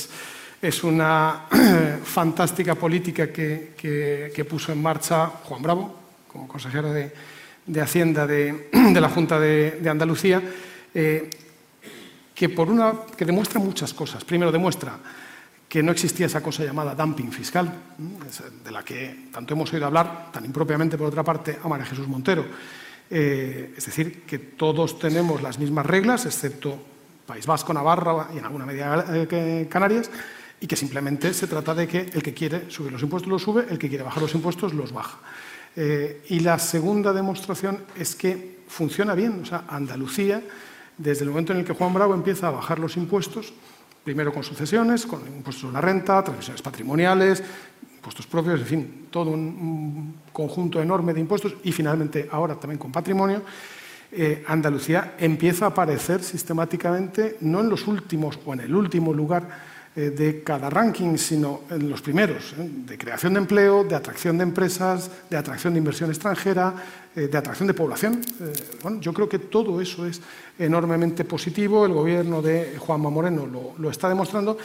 [0.63, 1.47] es, una
[2.05, 5.95] fantástica política que, puso en marcha Juan Bravo,
[6.31, 7.13] como consejero de,
[7.81, 10.43] Hacienda de, la Junta de, Andalucía,
[10.93, 14.25] que, por una, que demuestra muchas cosas.
[14.25, 14.99] Primero, demuestra
[15.69, 17.73] que no existía esa cosa llamada dumping fiscal,
[18.65, 22.07] de la que tanto hemos oído hablar, tan impropiamente por otra parte, a María Jesús
[22.07, 22.45] Montero.
[23.11, 26.79] Eh, es decir, que todos tenemos las mismas reglas, excepto
[27.27, 30.11] País Vasco, Navarra y en alguna medida eh, Canarias,
[30.61, 33.67] y que simplemente se trata de que el que quiere subir los impuestos los sube,
[33.69, 35.19] el que quiere bajar los impuestos los baja.
[35.75, 39.41] Eh, y la segunda demostración es que funciona bien.
[39.43, 40.43] O sea, Andalucía,
[40.97, 43.53] desde el momento en el que Juan Bravo empieza a bajar los impuestos,
[44.07, 47.43] primero con sucesiones, con impuestos a la renta, transmisiones patrimoniales,
[47.97, 52.93] impuestos propios, en fin, todo un, conjunto enorme de impuestos y finalmente ahora también con
[52.93, 53.43] patrimonio,
[54.13, 59.76] eh, Andalucía empieza a aparecer sistemáticamente, no en los últimos o en el último lugar
[59.97, 62.69] de cada ranking, sino en los primeros, ¿eh?
[62.87, 66.75] de creación de empleo, de atracción de empresas, de atracción de inversión extranjera,
[67.15, 68.21] de atracción de población.
[69.01, 70.21] yo creo que todo eso es
[70.59, 71.87] enormemente positivo.
[71.87, 74.59] El gobierno de Juanma Moreno lo, está demostrando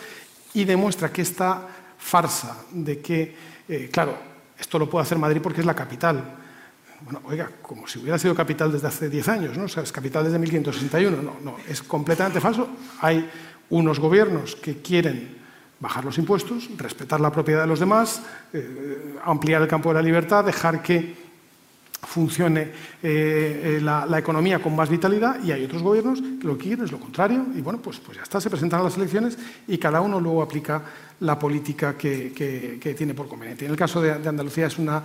[0.53, 1.65] y demuestra que esta
[1.97, 3.35] farsa de que,
[3.89, 4.17] claro,
[4.59, 6.39] esto lo puede hacer Madrid porque es la capital.
[7.03, 9.63] Bueno, oiga, como si hubiera sido capital desde hace 10 años, ¿no?
[9.63, 11.21] O sea, es capital desde 1561.
[11.21, 12.67] No, no, es completamente falso.
[12.99, 13.27] Hay
[13.71, 15.41] unos gobiernos que quieren
[15.79, 18.21] bajar los impuestos, respetar la propiedad de los demás,
[18.53, 21.31] eh, ampliar el campo de la libertad, dejar que
[22.03, 26.65] funcione eh, eh, la, economía con más vitalidad y hay otros gobiernos que lo que
[26.65, 29.77] quieren es lo contrario y bueno, pues, pues ya está, se presentan las elecciones y
[29.77, 30.81] cada uno luego aplica
[31.21, 33.65] la política que, tiene por conveniente.
[33.65, 35.01] En el caso de Andalucía es una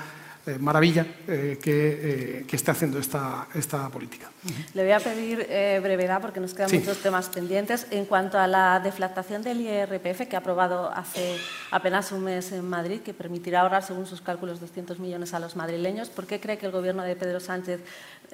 [0.46, 4.30] eh, maravilla eh, que, eh, que, esté haciendo esta, esta política.
[4.74, 5.38] Le voy a pedir
[5.82, 7.88] brevedad porque nos quedan muchos temas pendientes.
[7.90, 11.36] En cuanto a la deflactación del IRPF, que ha aprobado hace
[11.72, 15.56] apenas un mes en Madrid, que permitirá ahorrar, según sus cálculos, 200 millones a los
[15.56, 17.80] madrileños, ¿por qué cree que el Gobierno de Pedro Sánchez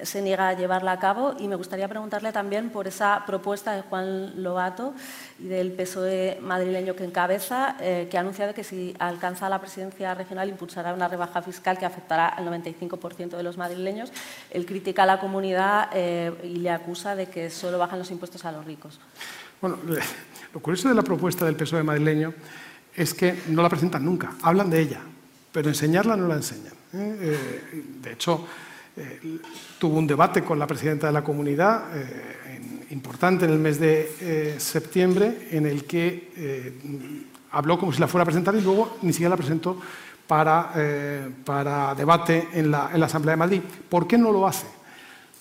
[0.03, 1.33] se niega a llevarla a cabo?
[1.39, 4.93] Y me gustaría preguntarle también por esa propuesta de Juan Lobato
[5.39, 10.47] y del PSOE madrileño que encabeza, que ha anunciado que si alcanza la presidencia regional
[10.47, 14.11] impulsará una rebaja fiscal que afecta al 95% de los madrileños.
[14.49, 18.45] Él critica a la comunidad eh, y le acusa de que solo bajan los impuestos
[18.45, 18.99] a los ricos.
[19.61, 19.77] Bueno,
[20.53, 22.33] lo curioso de la propuesta del PSOE madrileño
[22.95, 25.01] es que no la presentan nunca, hablan de ella,
[25.51, 26.73] pero enseñarla no la enseñan.
[26.93, 27.17] ¿eh?
[27.21, 28.45] Eh, de hecho,
[29.79, 31.85] tuvo un debate con la presidenta de la comunidad
[32.91, 38.25] importante en el mes de septiembre en el que habló como si la fuera a
[38.25, 39.79] presentar y luego ni siquiera la presentó
[40.33, 43.61] para, eh, para debate en la, en la, Asamblea de Madrid.
[43.87, 44.65] ¿Por qué no lo hace?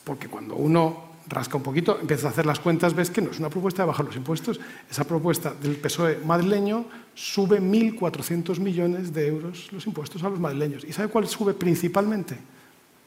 [0.05, 3.39] Porque cuando uno rasca un poquito, empieza a hacer las cuentas, ves que no es
[3.39, 4.61] una propuesta de bajar los impuestos.
[4.91, 6.85] Esa propuesta del PSOE madrileño
[7.15, 10.85] sube 1.400 millones de euros los impuestos a los madrileños.
[10.85, 12.37] ¿Y sabe cuál sube principalmente?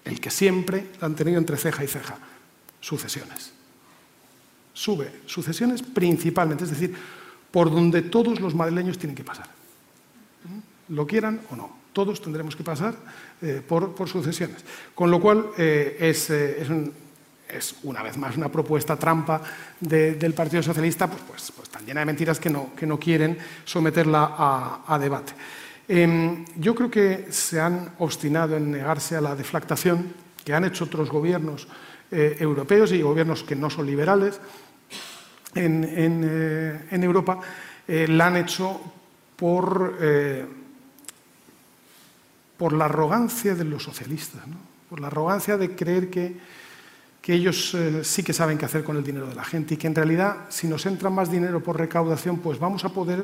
[0.05, 2.17] el que siempre han tenido entre ceja y ceja,
[2.79, 3.51] sucesiones.
[4.71, 6.95] Sube sucesiones principalmente, es decir,
[7.51, 9.64] por donde todos los madrileños tienen que pasar.
[10.89, 12.95] Lo quieran o no, todos tendremos que pasar
[13.41, 14.63] eh, por, sucesiones.
[14.93, 16.93] Con lo cual eh, es, es un,
[17.49, 19.41] es una vez más una propuesta trampa
[19.79, 23.37] del Partido Socialista, pues, pues, pues, tan llena de mentiras que no, que no quieren
[23.63, 25.33] someterla a, debate.
[25.87, 30.13] Em, yo creo que se han obstinado en negarse a la deflactación
[30.43, 31.67] que han hecho otros gobiernos
[32.11, 34.39] eh, europeos y gobiernos que no son liberales
[35.53, 37.39] en, eh, Europa,
[37.87, 38.81] eh, la han hecho
[39.35, 39.97] por,
[42.57, 44.41] por la arrogancia de los socialistas,
[44.89, 46.37] por la arrogancia de creer que
[47.25, 49.77] que ellos eh, sí que saben qué hacer con el dinero de la gente y
[49.77, 53.23] que en realidad si nos entra más dinero por recaudación, pues vamos a poder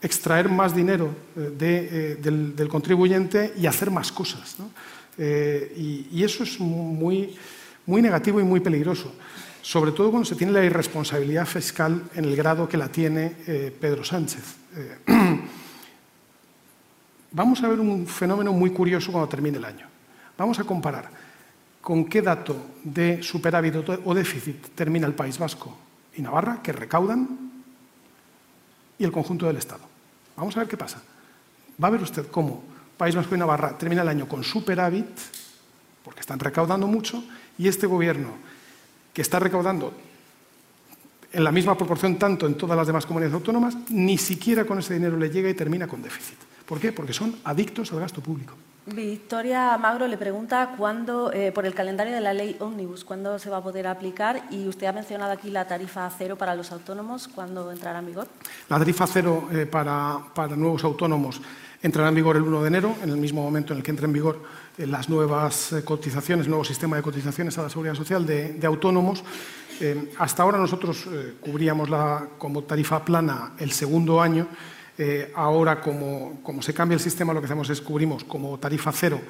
[0.00, 4.56] extraer más dinero eh, eh, del, contribuyente y hacer más cosas.
[5.18, 7.36] y, eso es muy,
[7.84, 9.12] muy negativo y muy peligroso,
[9.60, 13.36] sobre todo cuando se tiene la irresponsabilidad fiscal en el grado que la tiene
[13.78, 14.44] Pedro Sánchez.
[17.34, 19.86] vamos a ver un fenómeno muy curioso cuando termine el año.
[20.38, 21.10] Vamos a comparar
[21.82, 23.74] con qué dato de superávit
[24.04, 25.76] o déficit termina el País Vasco
[26.16, 27.28] y Navarra, que recaudan,
[28.96, 29.82] y el conjunto del Estado.
[30.36, 31.02] Vamos a ver qué pasa.
[31.82, 32.62] Va a ver usted cómo
[32.96, 35.10] País Vasco y Navarra termina el año con superávit,
[36.04, 37.22] porque están recaudando mucho,
[37.58, 38.30] y este gobierno,
[39.12, 39.92] que está recaudando
[41.32, 44.94] en la misma proporción tanto en todas las demás comunidades autónomas, ni siquiera con ese
[44.94, 46.38] dinero le llega y termina con déficit.
[46.66, 46.92] ¿Por qué?
[46.92, 48.54] Porque son adictos al gasto público.
[48.86, 53.48] Victoria Magro le pregunta cuándo, eh, por el calendario de la ley Omnibus, cuándo se
[53.48, 57.28] va a poder aplicar y usted ha mencionado aquí la tarifa cero para los autónomos,
[57.28, 58.28] ¿cuándo entrará en vigor?
[58.68, 60.20] La tarifa cero eh, para,
[60.54, 61.40] nuevos autónomos
[61.82, 64.04] entrará en vigor el 1 de enero, en el mismo momento en el que entre
[64.04, 64.42] en vigor
[64.76, 69.24] eh, las nuevas cotizaciones, el nuevo sistema de cotizaciones a la seguridad social de, autónomos.
[70.18, 71.08] hasta ahora nosotros
[71.40, 74.46] cubríamos la, como tarifa plana el segundo año
[74.96, 79.20] eh, ahora, como, se cambia el sistema, lo que hacemos es cubrimos como tarifa cero,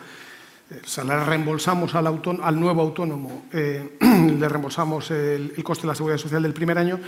[0.71, 2.07] eh, o sea, le reembolsamos al,
[2.43, 3.97] al nuevo autónomo, eh,
[4.39, 7.01] le reembolsamos el, coste de la seguridad social del primer año.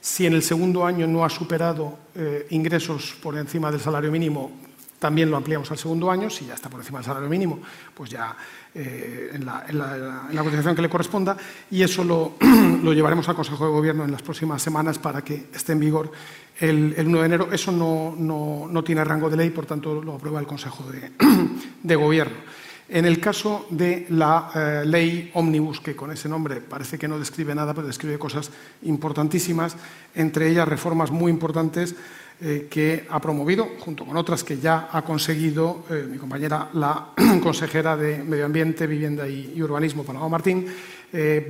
[0.00, 1.96] Si en el segundo año no ha superado
[2.50, 4.50] ingresos por encima del salario mínimo,
[5.02, 6.30] también lo ampliamos al segundo año.
[6.30, 7.58] Si ya está por encima del salario mínimo,
[7.92, 8.36] pues ya
[8.72, 11.36] en, la, en, cotización que le corresponda.
[11.72, 12.34] Y eso lo,
[12.84, 16.12] lo llevaremos al Consejo de Gobierno en las próximas semanas para que esté en vigor
[16.60, 17.48] el, 1 de enero.
[17.50, 22.36] Eso no, tiene rango de ley, por tanto lo aprueba el Consejo de, Gobierno.
[22.88, 27.18] En el caso de la eh, ley Omnibus, que con ese nombre parece que no
[27.18, 29.76] describe nada, pero describe cosas importantísimas,
[30.14, 31.96] entre ellas reformas muy importantes
[32.42, 37.12] eh, que ha promovido, junto con otras que ya ha conseguido eh, mi compañera, la
[37.42, 40.66] consejera de Medio Ambiente, Vivienda y, Urbanismo, Paloma Martín.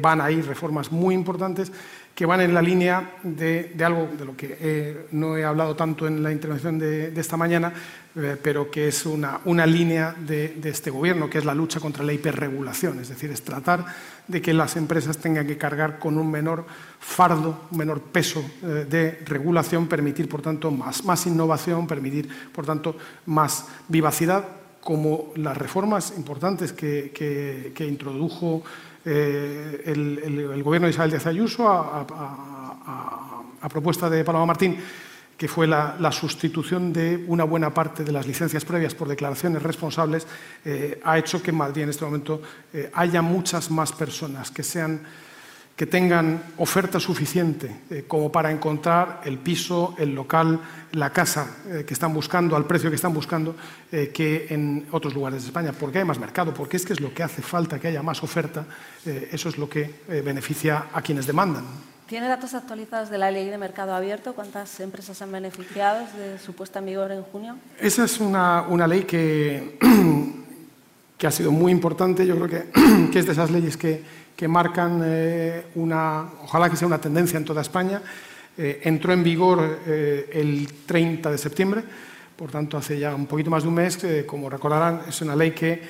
[0.00, 1.70] van a ir reformas muy importantes
[2.14, 6.06] que van en la línea de, algo de lo que eh, no he hablado tanto
[6.06, 7.72] en la intervención de, esta mañana,
[8.14, 12.04] eh, pero que es una, una línea de, este gobierno, que es la lucha contra
[12.04, 13.84] la hiperregulación, es decir, es tratar
[14.28, 16.64] de que las empresas tengan que cargar con un menor
[17.00, 22.64] fardo, un menor peso eh, de regulación, permitir, por tanto, más, más innovación, permitir, por
[22.64, 22.96] tanto,
[23.26, 24.44] más vivacidad,
[24.80, 28.64] como las reformas importantes que, que introdujo
[29.04, 32.06] eh, el, gobierno de Isabel de Ayuso, a,
[33.68, 34.76] propuesta de Paloma Martín,
[35.42, 40.24] que fue la, sustitución de una buena parte de las licencias previas por declaraciones responsables,
[40.64, 42.40] eh, ha hecho que en Madrid en este momento
[42.72, 45.00] eh, haya muchas más personas que sean
[45.74, 50.60] que tengan oferta suficiente eh, como para encontrar el piso, el local,
[50.92, 53.56] la casa que están buscando, al precio que están buscando,
[53.90, 57.12] que en otros lugares de España, porque hay más mercado, porque es que es lo
[57.12, 58.64] que hace falta, que haya más oferta,
[59.04, 61.64] eso es lo que beneficia a quienes demandan.
[62.12, 64.34] ¿Tiene datos actualizados de la ley de mercado abierto?
[64.34, 67.56] ¿Cuántas empresas han beneficiado de su puesta en vigor en junio?
[67.80, 69.78] Esa es una, una ley que,
[71.16, 74.02] que ha sido muy importante, yo creo que, que es de esas leyes que
[74.36, 78.02] que marcan eh, una, ojalá que sea una tendencia en toda España.
[78.58, 81.82] Eh, entró en vigor eh, el 30 de septiembre,
[82.36, 85.52] por tanto hace ya un poquito más de un mes, como recordarán, es una ley
[85.52, 85.82] que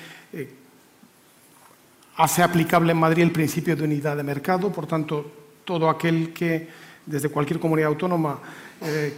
[2.17, 6.69] hace aplicable en Madrid el principio de unidad de mercado, por tanto todo aquel que
[7.07, 8.39] desde cualquier comunidad autónoma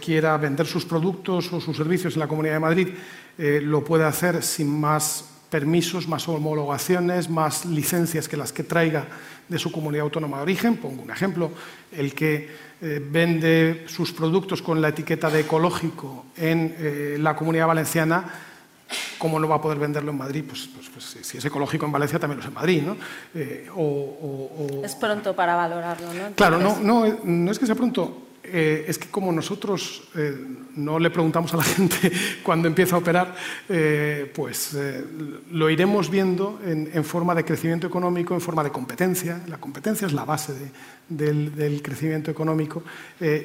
[0.03, 2.87] quiera vender sus productos o sus servicios en la Comunidad de Madrid
[3.37, 9.07] lo puede hacer sin más permisos, más homologaciones, más licencias que las que traiga
[9.47, 10.77] de su comunidad autónoma de origen.
[10.77, 11.51] Pongo un ejemplo,
[11.91, 12.49] el que
[12.81, 18.25] eh, vende sus productos con la etiqueta de ecológico en eh, la comunidad valenciana
[19.17, 20.43] ¿Cómo no va a poder venderlo en Madrid?
[20.47, 22.83] Pues, pues, pues si es ecológico en Valencia, también lo es en Madrid.
[22.83, 22.97] ¿no?
[23.33, 26.35] Eh, o, Es pronto para valorarlo, ¿no?
[26.35, 28.24] Claro, no, no, no es que sea pronto.
[28.51, 30.35] Eh, es que como nosotros eh,
[30.75, 32.11] no le preguntamos a la gente
[32.43, 33.35] cuándo empieza a operar,
[33.69, 34.77] eh, pues
[35.51, 39.41] lo iremos viendo en, forma de crecimiento económico, en forma de competencia.
[39.47, 40.53] La competencia es la base
[41.07, 42.83] del, crecimiento económico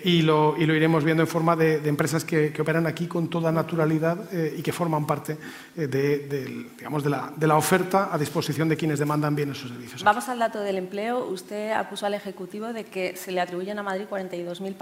[0.05, 4.19] y lo, iremos viendo en forma de, empresas que, operan aquí con toda naturalidad
[4.57, 5.37] y que forman parte
[5.77, 10.03] de, digamos, la, de la oferta a disposición de quienes demandan bienes o servicios.
[10.03, 11.27] Vamos al dato del empleo.
[11.27, 14.75] Usted acusó al Ejecutivo de que se le atribuyen a Madrid 42.000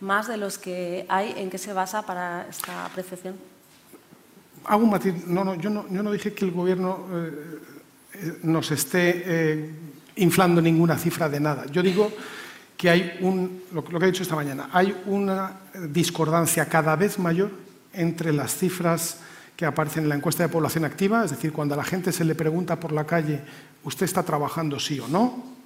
[0.00, 1.34] más de los que hay.
[1.36, 3.36] ¿En qué se basa para esta apreciación?
[4.64, 5.26] Hago un matiz.
[5.26, 9.70] No, no, yo, no, yo no dije que el Gobierno eh, nos esté eh,
[10.16, 11.66] inflando ninguna cifra de nada.
[11.66, 12.10] Yo digo
[12.76, 15.56] que hay un, lo, que he dicho esta mañana, hay una
[15.90, 17.50] discordancia cada vez mayor
[17.92, 19.18] entre las cifras
[19.56, 22.24] que aparecen en la encuesta de población activa, es decir, cuando a la gente se
[22.24, 23.40] le pregunta por la calle,
[23.82, 25.57] ¿usted está trabajando sí o no?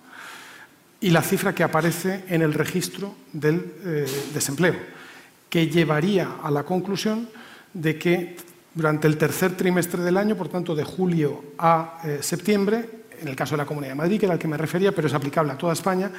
[1.03, 4.77] Y la cifra que aparece en el registro del eh, desempleo,
[5.51, 7.29] que llevaría a la conclusión
[7.75, 8.37] de que
[8.73, 12.89] durante el tercer trimestre del año, por tanto de julio a eh, septiembre,
[13.21, 15.09] en el caso de la Comunidad de Madrid, que era al que me refería, pero
[15.09, 16.11] es aplicable a toda España,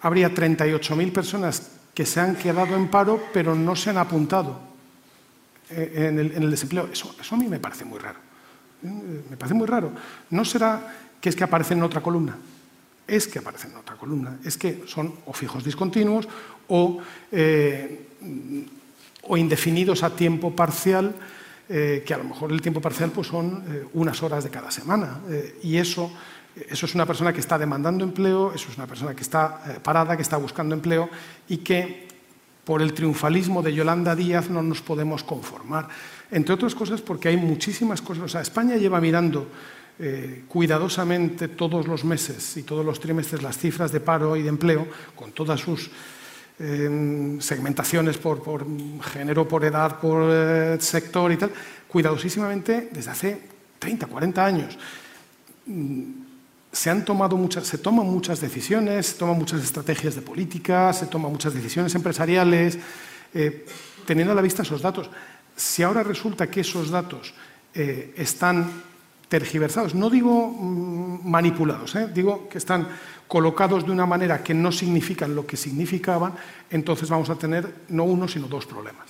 [0.00, 4.58] habría 38.000 personas que se han quedado en paro, pero no se han apuntado
[5.68, 6.88] eh, en el, desempleo.
[6.90, 8.18] Eso, eso, a mí me parece muy raro.
[8.82, 9.92] Me parece muy raro.
[10.30, 12.34] ¿No será que es que aparece en otra columna?
[13.06, 16.28] Es que aparecen en otra columna, es que son o fijos discontinuos
[16.68, 16.98] o,
[17.30, 18.06] eh,
[19.22, 21.14] o indefinidos a tiempo parcial,
[21.68, 24.70] eh, que a lo mejor el tiempo parcial pues, son eh, unas horas de cada
[24.70, 25.20] semana.
[25.62, 26.10] y eso,
[26.68, 30.16] eso es una persona que está demandando empleo, eso es una persona que está parada,
[30.16, 31.08] que está buscando empleo
[31.48, 32.08] y que
[32.64, 35.88] por el triunfalismo de Yolanda Díaz no nos podemos conformar.
[36.30, 38.34] Entre otras cosas porque hay muchísimas cosas.
[38.36, 39.48] España lleva mirando
[39.98, 44.48] eh, cuidadosamente todos los meses y todos los trimestres las cifras de paro y de
[44.48, 45.90] empleo, con todas sus
[46.58, 48.66] em, segmentaciones por,
[49.12, 51.52] género, por edad, por eh, sector y tal,
[51.86, 53.40] cuidadosísimamente desde hace
[53.78, 54.78] 30, 40 años.
[55.66, 56.02] Mm,
[56.72, 61.06] se, han tomado muchas, se toman muchas decisiones, se toman muchas estrategias de política, se
[61.06, 62.78] toman muchas decisiones empresariales,
[63.34, 63.66] eh,
[64.06, 65.10] teniendo a la vista esos datos.
[65.54, 67.34] Si ahora resulta que esos datos
[67.74, 68.70] están
[69.32, 72.06] tergiversados, no digo mm, manipulados, ¿eh?
[72.12, 72.86] digo que están
[73.26, 76.34] colocados de una manera que no significan lo que significaban,
[76.68, 79.08] entonces vamos a tener no uno, sino dos problemas.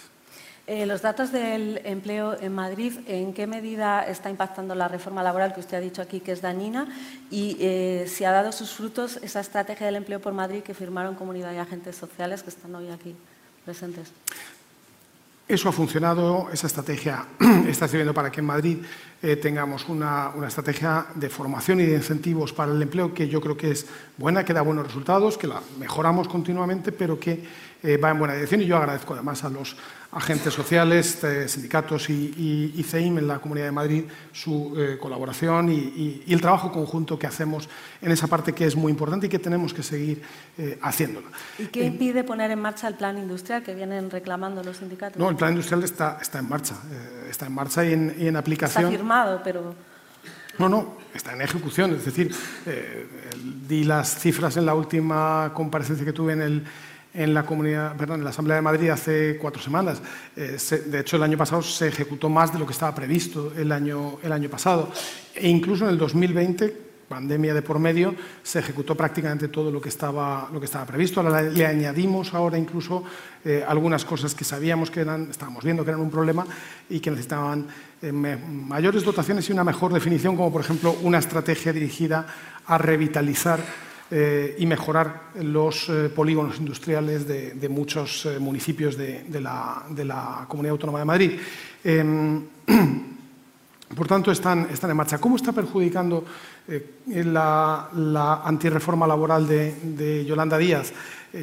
[0.68, 5.54] Eh, los datos del empleo en Madrid, ¿en qué medida está impactando la reforma laboral
[5.54, 6.86] que usted ha dicho aquí que es dañina?
[7.28, 11.16] Y eh, si ha dado sus frutos esa estrategia del empleo por Madrid que firmaron
[11.16, 13.16] comunidad y agentes sociales que están hoy aquí
[13.64, 14.12] presentes.
[15.48, 17.26] Eso ha funcionado, esa estrategia
[17.66, 18.78] está sirviendo para que en Madrid
[19.22, 23.56] eh, tengamos una, estrategia de formación y de incentivos para el empleo que yo creo
[23.56, 23.86] que es
[24.18, 27.42] buena, que da buenos resultados, que la mejoramos continuamente, pero que
[27.84, 28.60] eh, va en buena dirección.
[28.60, 29.76] Y yo agradezco además a los
[30.12, 35.72] agentes sociales, eh, sindicatos y, y, CEIM en la Comunidad de Madrid su eh, colaboración
[35.72, 37.68] y, el trabajo conjunto que hacemos
[38.00, 40.22] en esa parte que es muy importante y que tenemos que seguir
[40.82, 41.28] haciéndolo.
[41.58, 45.18] ¿Y qué impide poner en marcha el plan industrial que vienen reclamando los sindicatos?
[45.18, 46.76] No, el plan industrial está, está en marcha,
[47.28, 48.84] está en marcha y en, y en, aplicación.
[48.84, 48.94] Está
[50.58, 51.94] No, no, está en ejecución.
[51.94, 52.34] Es decir,
[53.68, 56.32] di las cifras en la última comparecencia que tuve
[57.14, 60.00] en la, comunidad, perdón, en la Asamblea de Madrid hace cuatro semanas.
[60.36, 60.56] Eh,
[60.86, 64.18] de hecho, el año pasado se ejecutó más de lo que estaba previsto el año,
[64.50, 64.90] pasado.
[65.34, 69.90] E incluso en el 2020, pandemia de por medio, se ejecutó prácticamente todo lo que
[69.90, 70.48] estaba,
[70.86, 71.20] previsto.
[71.20, 73.04] Ahora le añadimos ahora incluso
[73.44, 76.46] eh, algunas cosas que sabíamos que eran, estábamos viendo que eran un problema
[76.88, 81.72] y que necesitaban eh, mayores dotaciones y una mejor definición, como por ejemplo una estrategia
[81.72, 82.26] dirigida
[82.66, 83.60] a revitalizar
[84.14, 90.98] eh, y mejorar los eh, polígonos industriales de, muchos eh, municipios de, la, Comunidad Autónoma
[90.98, 91.40] de Madrid.
[91.82, 92.42] Em,
[93.96, 95.16] por tanto, están, están, en marcha.
[95.16, 96.26] ¿Cómo está perjudicando
[97.06, 100.92] la, la, antirreforma laboral de, Yolanda Díaz?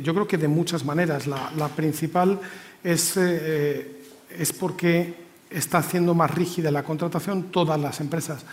[0.03, 1.25] yo creo que de muchas maneras.
[1.25, 2.39] La, principal
[2.83, 7.43] es, es porque está haciendo más rígida la contratación.
[7.43, 8.45] Todas las empresas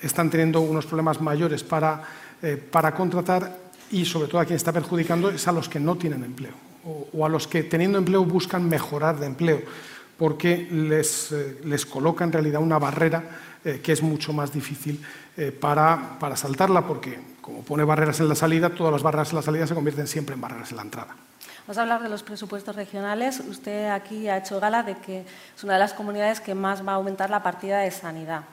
[0.00, 2.02] están teniendo unos problemas mayores para
[2.40, 3.58] eh, para contratar
[3.90, 6.52] y sobre todo a quien está perjudicando es a los que no tienen empleo
[7.12, 9.60] o, a los que teniendo empleo buscan mejorar de empleo
[10.16, 13.24] porque les, eh, les coloca en realidad una barrera
[13.64, 15.02] eh, que es mucho más difícil
[15.60, 19.42] para, para saltarla porque como pone barreras en la salida, todas las barreras en la
[19.42, 21.16] salida se convierten siempre en barreras en la entrada.
[21.68, 23.40] Vamos a hablar de los presupuestos regionales.
[23.40, 26.92] Usted aquí ha hecho gala de que es una de las comunidades que más va
[26.92, 28.44] a aumentar la partida de sanidad.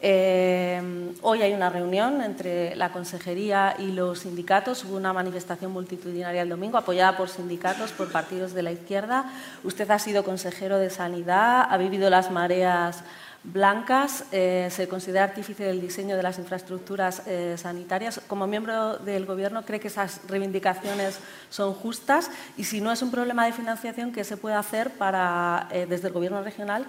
[0.00, 4.82] Eh, hoy hay una reunión entre la Consejería y los sindicatos.
[4.86, 9.30] Hubo una manifestación multitudinaria el domingo apoyada por sindicatos, por partidos de la izquierda.
[9.62, 13.04] Usted ha sido consejero de Sanidad, ha vivido las mareas
[13.44, 18.20] blancas, eh, se considera artífice del diseño de las infraestructuras eh, sanitarias.
[18.26, 21.18] Como miembro del Gobierno, ¿cree que esas reivindicaciones
[21.50, 22.30] son justas?
[22.56, 26.14] Y si no es un problema de financiación, ¿qué se puede hacer para, desde el
[26.14, 26.86] Gobierno regional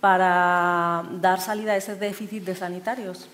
[0.00, 3.28] para dar salida a ese déficit de sanitarios?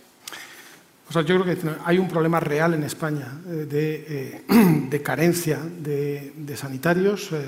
[1.10, 4.42] O sea, yo creo que hay un problema real en España eh, de, eh,
[4.88, 7.44] de carencia de, de sanitarios, eh,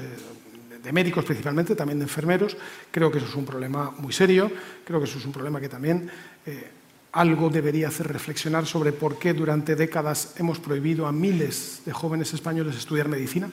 [0.83, 2.57] de médicos principalmente, también de enfermeros.
[2.91, 4.51] Creo que eso es un problema muy serio.
[4.85, 6.11] Creo que eso es un problema que también
[7.13, 12.33] algo debería hacer reflexionar sobre por qué durante décadas hemos prohibido a miles de jóvenes
[12.33, 13.51] españoles estudiar medicina.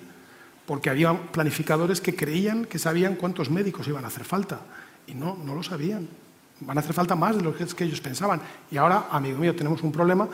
[0.66, 4.62] Porque había planificadores que creían que sabían cuántos médicos iban a hacer falta
[5.08, 6.08] y no, no lo sabían.
[6.62, 8.42] Van a hacer falta más de lo que ellos pensaban.
[8.70, 10.28] Y ahora, amigo mío, tenemos un problema.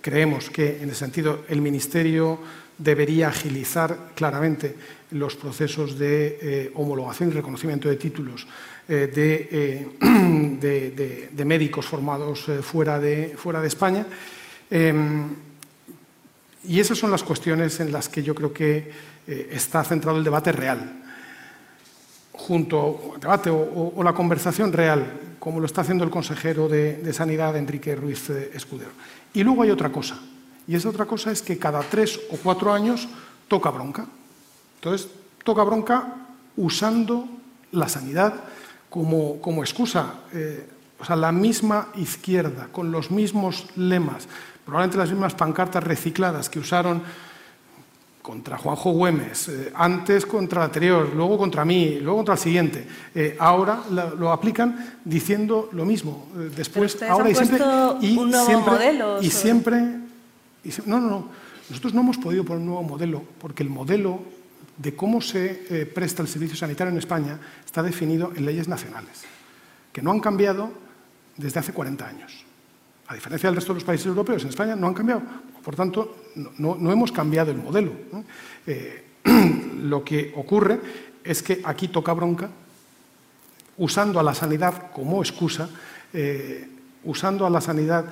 [0.00, 2.38] Creemos que, en ese sentido, el Ministerio
[2.78, 4.76] debería agilizar claramente
[5.14, 8.46] los procesos de eh, homologación y reconocimiento de títulos
[8.88, 9.88] eh, eh,
[10.60, 14.06] de, de, médicos formados fuera, de, fuera de España.
[14.70, 15.28] Em,
[16.64, 18.90] y esas son las cuestiones en las que yo creo que
[19.26, 21.00] está centrado el debate real
[22.32, 27.56] junto al debate o, la conversación real, como lo está haciendo el consejero de, Sanidad,
[27.56, 28.90] Enrique Ruiz Escudero.
[29.32, 30.18] Y luego hay otra cosa,
[30.66, 33.08] y esa otra cosa es que cada tres o cuatro años
[33.46, 34.06] toca bronca.
[34.84, 35.08] Entonces,
[35.42, 36.14] toca bronca
[36.58, 37.26] usando
[37.72, 38.34] la sanidad
[38.90, 40.12] como, como excusa.
[40.30, 40.68] Eh,
[41.00, 44.28] o sea, la misma izquierda, con los mismos lemas,
[44.62, 47.02] probablemente las mismas pancartas recicladas que usaron
[48.20, 52.86] contra Juanjo Güemes, eh, antes contra el anterior, luego contra mí, luego contra el siguiente.
[53.14, 56.28] Eh, ahora lo aplican diciendo lo mismo.
[56.36, 57.64] Eh, después, ahora y siempre.
[58.02, 59.80] Y un nuevo siempre, modelo, y siempre.
[60.84, 61.28] no, no, no.
[61.70, 64.20] Nosotros no hemos podido poner un nuevo modelo porque el modelo
[64.76, 69.22] de cómo se presta el servicio sanitario en España está definido en leyes nacionales,
[69.92, 70.72] que no han cambiado
[71.36, 72.44] desde hace 40 años.
[73.06, 75.22] A diferencia del resto de los países europeos, en España no han cambiado.
[75.62, 76.16] Por tanto,
[76.58, 77.92] no, hemos cambiado el modelo.
[78.66, 79.04] Eh,
[79.82, 80.80] lo que ocurre
[81.22, 82.48] es que aquí toca bronca,
[83.76, 85.68] usando a la sanidad como excusa,
[86.12, 86.68] eh,
[87.04, 88.06] usando a la sanidad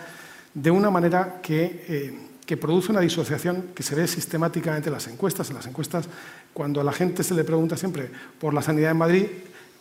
[0.52, 5.08] de una manera que, eh, que, produce una disociación que se ve sistemáticamente en las
[5.08, 5.48] encuestas.
[5.48, 6.08] En las encuestas,
[6.52, 9.26] cuando a la gente se le pregunta siempre por la sanidad en Madrid,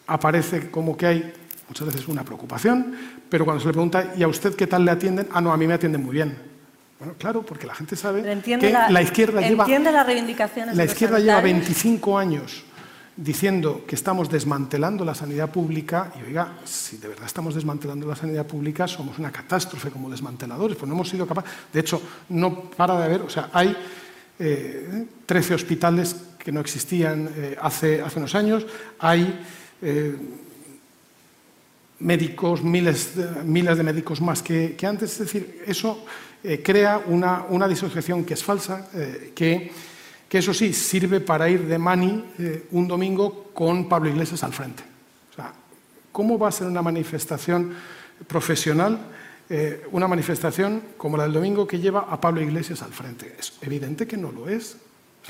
[0.07, 1.34] aparece como que hay
[1.67, 2.93] muchas veces una preocupación,
[3.30, 5.28] pero cuando se le pregunta, ¿y a usted qué tal le atienden?
[5.32, 6.36] Ah, no, a mí me atienden muy bien.
[6.99, 9.65] Bueno, claro, porque la gente sabe que la, izquierda lleva...
[9.65, 12.63] las reivindicaciones La izquierda lleva 25 años
[13.15, 18.15] diciendo que estamos desmantelando la sanidad pública, y oiga, si de verdad estamos desmantelando la
[18.15, 21.51] sanidad pública, somos una catástrofe como desmanteladores, pues no hemos sido capaces...
[21.72, 23.22] De hecho, no para de haber...
[23.22, 23.76] O sea, hay
[25.25, 28.65] 13 eh, hospitales que no existían eh, hace, hace unos años,
[28.99, 29.39] hay...
[29.81, 30.15] Eh,
[31.99, 33.11] médicos, miles,
[33.45, 35.11] miles de médicos más que, antes.
[35.11, 36.03] Es decir, eso
[36.43, 38.89] eh, crea una, una, disociación que es falsa,
[39.35, 39.71] que,
[40.27, 42.25] que, eso sí sirve para ir de mani
[42.71, 44.81] un domingo con Pablo Iglesias al frente.
[45.31, 45.53] O sea,
[46.11, 47.71] ¿cómo va a ser una manifestación
[48.25, 48.97] profesional?
[49.91, 53.36] Una manifestación como la del domingo que lleva a Pablo Iglesias al frente.
[53.38, 54.78] Es evidente que no lo es.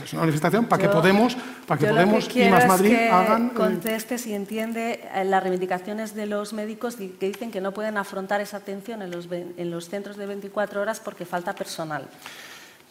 [0.02, 1.36] Es una manifestación para que Podemos,
[1.68, 3.48] para que Podemos y Más Madrid hagan.
[3.48, 7.98] Eh, conteste si entiende eh, las reivindicaciones de los médicos que dicen que no pueden
[7.98, 12.08] afrontar esa atención en los, en los centros de 24 horas porque falta personal.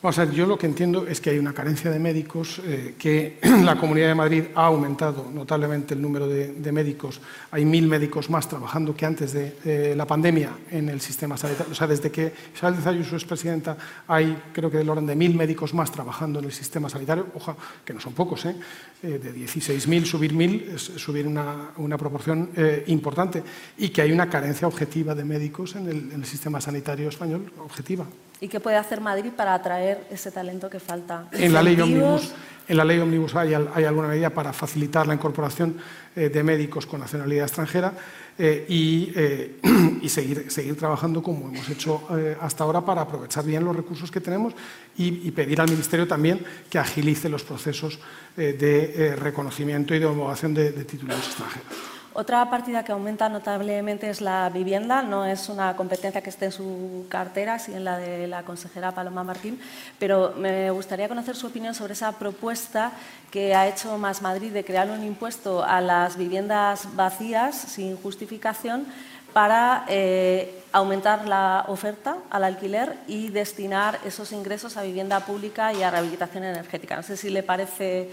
[0.02, 3.38] O sea, yo lo que entiendo es que hay una carencia de médicos, eh, que
[3.62, 7.20] la Comunidad de Madrid ha aumentado notablemente el número de, médicos.
[7.50, 11.72] Hay mil médicos más trabajando que antes de la pandemia en el sistema sanitario.
[11.72, 13.76] O sea, desde que Isabel de Zayus es presidenta,
[14.08, 17.26] hay creo que del orden de mil médicos más trabajando en el sistema sanitario.
[17.34, 18.56] Ojo, que no son pocos, ¿eh?
[19.02, 23.42] eh de 16.000 subir mil es subir una, una proporción eh, importante.
[23.76, 27.52] Y que hay una carencia objetiva de médicos en el, en el sistema sanitario español,
[27.58, 28.06] objetiva.
[28.40, 31.28] ¿Y qué puede hacer Madrid para atraer ese talento que falta?
[31.32, 32.32] En la ley Omnibus,
[32.70, 35.76] en la ley Omnibus hay, alguna medida para facilitar la incorporación
[36.14, 37.92] eh, de médicos con nacionalidad extranjera
[38.38, 39.60] eh, eh,
[40.02, 42.06] y, seguir, seguir, trabajando como hemos hecho
[42.40, 44.54] hasta ahora para aprovechar bien los recursos que tenemos
[44.96, 47.98] y, pedir al Ministerio también que agilice los procesos
[48.36, 51.99] de reconocimiento y de homologación de, de títulos extranjeros.
[52.12, 55.00] Otra partida que aumenta notablemente es la vivienda.
[55.00, 58.90] No es una competencia que esté en su cartera, sino en la de la consejera
[58.92, 59.60] Paloma Martín,
[59.98, 62.90] pero me gustaría conocer su opinión sobre esa propuesta
[63.30, 68.86] que ha hecho Más Madrid de crear un impuesto a las viviendas vacías sin justificación
[69.32, 75.84] para eh, aumentar la oferta al alquiler y destinar esos ingresos a vivienda pública y
[75.84, 76.96] a rehabilitación energética.
[76.96, 78.10] No sé si le parece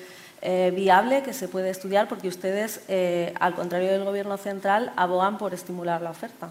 [0.50, 5.38] eh, viable que se puede estudiar porque ustedes, eh, al contrario del Gobierno central, abogan
[5.38, 6.50] por estimular la oferta.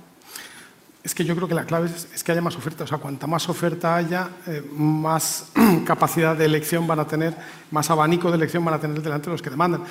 [1.02, 2.85] Es que yo creo que la clave es, que haya más oferta.
[2.85, 5.51] O sea, cuanta más oferta haya, eh, más
[5.86, 7.35] capacidad de elección van a tener,
[7.70, 9.85] más abanico de elección van a tener delante de los que demandan.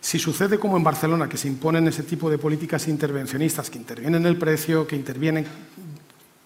[0.00, 4.24] Si sucede como en Barcelona, que se imponen ese tipo de políticas intervencionistas, que intervienen
[4.24, 5.44] el precio, que intervienen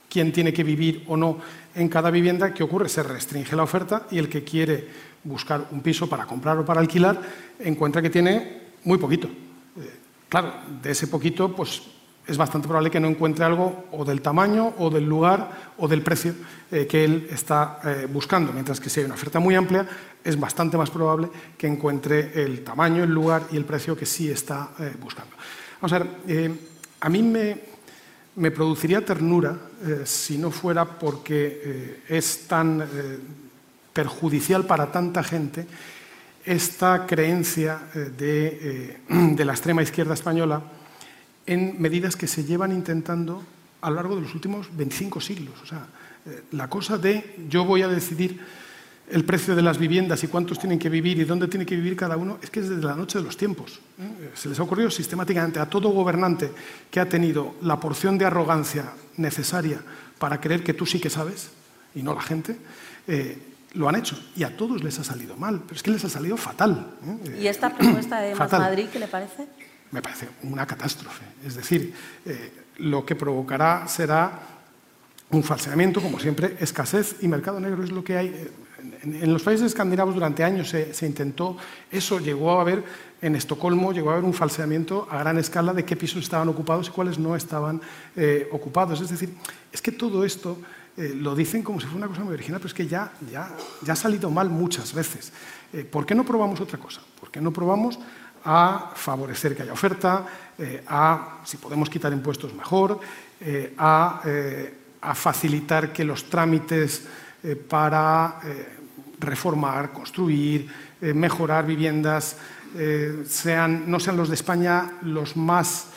[0.09, 1.41] quién tiene que vivir o no
[1.75, 2.89] en cada vivienda, ¿qué ocurre?
[2.89, 6.81] Se restringe la oferta y el que quiere buscar un piso para comprar o para
[6.81, 7.21] alquilar
[7.59, 9.29] encuentra que tiene muy poquito.
[9.29, 9.91] Eh,
[10.29, 11.83] claro, de ese poquito, pues
[12.27, 16.03] es bastante probable que no encuentre algo o del tamaño o del lugar o del
[16.03, 16.35] precio
[16.71, 19.87] eh, que él está eh, buscando, mientras que si hay una oferta muy amplia
[20.23, 21.29] es bastante más probable
[21.59, 24.71] que encuentre el tamaño, el lugar y el precio que sí está
[25.01, 25.35] buscando.
[25.81, 26.53] Vamos a ver,
[27.01, 27.59] a mí me,
[28.37, 29.59] me produciría ternura
[30.05, 32.87] si no fuera porque es tan
[33.93, 35.67] perjudicial para tanta gente
[36.45, 37.79] esta creencia
[38.19, 38.99] de,
[39.45, 40.63] la extrema izquierda española
[41.47, 43.43] en medidas que se llevan intentando
[43.81, 45.55] a lo largo de los últimos 25 siglos.
[45.63, 45.87] O sea,
[46.53, 48.41] la cosa de yo voy a decidir
[49.13, 51.97] el precio de las viviendas y cuántos tienen que vivir y dónde tiene que vivir
[51.97, 53.81] cada uno, es que es desde la noche de los tiempos.
[53.99, 54.31] ¿eh?
[54.35, 56.51] Se les ha ocurrido sistemáticamente a todo gobernante
[56.91, 59.81] que ha tenido la porción de arrogancia necesaria
[60.19, 61.51] para creer que tú sí que sabes
[61.95, 62.57] y no la gente,
[63.07, 63.37] eh,
[63.75, 66.09] lo han hecho y a todos les ha salido mal, pero es que les ha
[66.09, 66.95] salido fatal.
[67.07, 67.41] ¿eh?
[67.43, 69.47] ¿Y esta propuesta de Madrid qué le parece?
[69.91, 71.25] Me parece una catástrofe.
[71.45, 71.95] Es decir,
[72.79, 74.41] lo que provocará será
[75.31, 78.51] un falseamiento, como siempre, escasez y mercado negro es lo que hay
[79.03, 81.57] en, los países escandinavos durante años se, intentó,
[81.91, 82.85] eso llegó a haber,
[83.21, 86.89] en Estocolmo llegó a haber un falseamiento a gran escala de qué pisos estaban ocupados
[86.89, 87.81] y cuáles no estaban
[88.17, 89.01] eh, ocupados.
[89.01, 89.35] Es decir,
[89.73, 90.59] es que todo esto
[90.97, 93.51] eh, lo dicen como si fuera una cosa muy original, pero es que ya, ya,
[93.83, 95.33] ya ha salido mal muchas veces.
[95.73, 97.01] Eh, ¿Por qué no probamos otra cosa?
[97.19, 97.99] ¿Por qué no probamos
[98.45, 100.27] a favorecer que haya oferta,
[100.89, 102.99] a, si podemos quitar impuestos mejor,
[103.79, 104.21] a,
[105.03, 107.03] a facilitar que los trámites
[107.43, 108.69] eh, para eh,
[109.19, 110.69] reformar, construir,
[111.01, 112.37] eh, mejorar viviendas,
[113.27, 115.89] sean, no sean los de España los más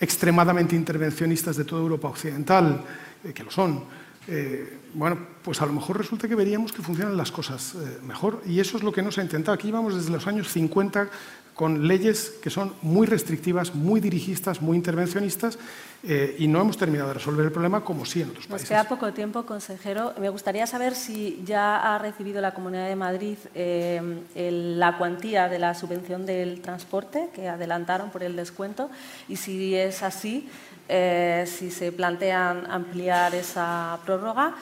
[0.00, 2.82] extremadamente intervencionistas de toda Europa Occidental,
[3.32, 3.84] que lo son.
[4.94, 7.74] Bueno, pues a lo mejor resulta que veríamos que funcionan las cosas
[8.06, 9.54] mejor y eso es lo que nos ha intentado.
[9.54, 11.08] Aquí vamos desde los años 50
[11.54, 15.58] con leyes que son muy restrictivas, muy dirigistas, muy intervencionistas
[16.04, 18.68] eh, y no hemos terminado de resolver el problema como sí en otros países.
[18.70, 20.14] Nos queda poco tiempo, consejero.
[20.18, 25.58] Me gustaría saber si ya ha recibido la Comunidad de Madrid eh, la cuantía de
[25.58, 28.90] la subvención del transporte que adelantaron por el descuento
[29.28, 30.48] y si es así,
[30.88, 34.54] eh, si se plantean ampliar esa prórroga.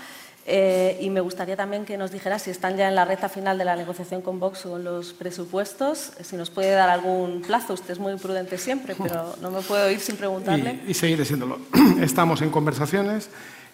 [0.46, 3.58] Eh, y me gustaría también que nos dijera si están ya en la recta final
[3.58, 7.74] de la negociación con Vox o los presupuestos, si nos puede dar algún plazo.
[7.74, 10.80] Usted es muy prudente siempre, pero no me puedo ir sin preguntarle.
[10.86, 11.58] Y, y seguiré siéndolo.
[12.00, 13.28] Estamos en conversaciones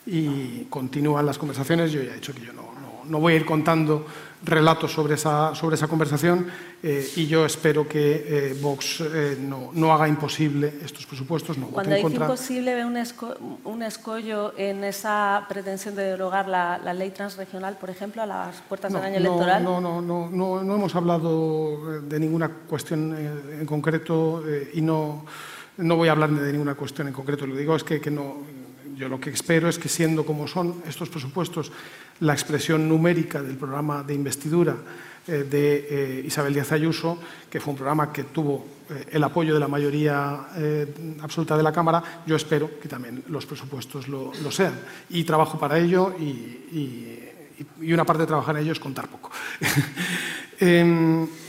[0.07, 1.93] y continúan las conversaciones.
[1.93, 2.67] Yo ya he dicho que yo no,
[3.09, 4.07] no voy a ir contando
[4.47, 6.47] relatos sobre esa, sobre esa conversación
[6.83, 11.59] eh, y yo espero que eh, Vox eh, no, no, haga imposible estos presupuestos.
[11.59, 12.97] No Cuando dice imposible, ¿ve un,
[13.65, 18.61] un, escollo en esa pretensión de derogar la, la, ley transregional, por ejemplo, a las
[18.63, 19.65] puertas del año electoral?
[19.65, 25.25] No, no, no, no, no hemos hablado de ninguna cuestión en concreto y no,
[25.79, 27.47] no voy a hablar de ninguna cuestión en concreto.
[27.47, 28.37] Lo digo es que, que no,
[28.97, 31.71] yo lo que espero es que siendo como son estos presupuestos
[32.21, 34.75] la expresión numérica del programa de investidura
[35.29, 37.19] eh, de eh, Isabel Díaz Ayuso,
[37.51, 40.47] que fue un programa que tuvo eh, el apoyo de la mayoría
[41.21, 44.75] absoluta de la Cámara, yo espero que también los presupuestos lo, sean.
[45.11, 49.31] Y trabajo para ello y, una parte de trabajar en ello es contar poco.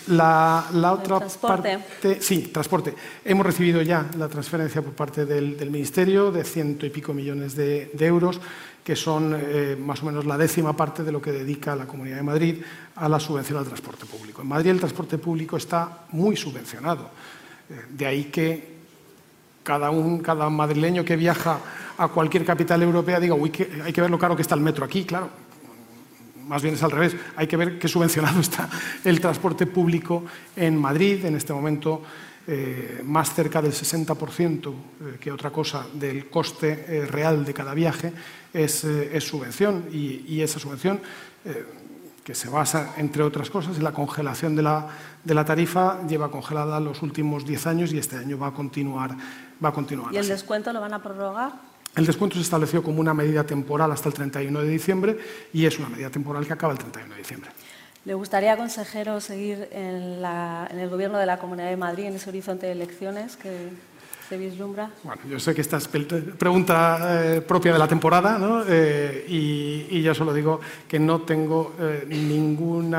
[0.08, 1.80] Em, la, otra transporte.
[1.80, 2.94] parte, sí, transporte.
[3.26, 7.92] Hemos recibido ya la transferencia por parte del, Ministerio de ciento y pico millones de
[8.00, 8.40] euros
[8.88, 12.16] que son eh, más o menos la décima parte de lo que dedica la Comunidad
[12.16, 12.56] de Madrid
[12.96, 14.42] a la subvención al transporte público.
[14.42, 17.10] En Madrid el transporte público está muy subvencionado,
[17.70, 18.78] eh, de ahí que
[19.62, 21.60] cada, un, cada madrileño que viaja
[21.98, 23.52] a cualquier capital europea diga, uy,
[23.84, 25.32] hay que ver lo caro que está el metro aquí, claro.
[26.48, 28.70] Más bien es al revés, hay que ver qué subvencionado está
[29.04, 30.24] el transporte público
[30.56, 31.26] en Madrid.
[31.26, 32.02] En este momento
[32.48, 34.74] eh, más cerca del 60%
[35.20, 38.14] que otra cosa del coste real de cada viaje
[38.54, 38.86] es,
[39.20, 41.02] subvención y, esa subvención
[42.28, 44.86] que se basa, entre otras cosas, en la congelación de la,
[45.24, 49.16] de la tarifa, lleva congelada los últimos 10 años y este año va a continuar.
[49.64, 51.54] Va a continuar ¿Y el descuento lo van a prorrogar?
[51.98, 55.18] El descuento se estableció como una medida temporal hasta el 31 de diciembre
[55.52, 57.50] y es una medida temporal que acaba el 31 de diciembre.
[58.06, 62.68] ¿Le gustaría, consejero, seguir en, el Gobierno de la Comunidad de Madrid en ese horizonte
[62.68, 63.70] de elecciones que,
[64.28, 64.90] se vislumbra?
[65.04, 68.64] Bueno, yo sé que esta es pregunta eh, propia de la temporada ¿no?
[68.68, 72.96] Eh, y, y, yo solo digo que no tengo eh, ningún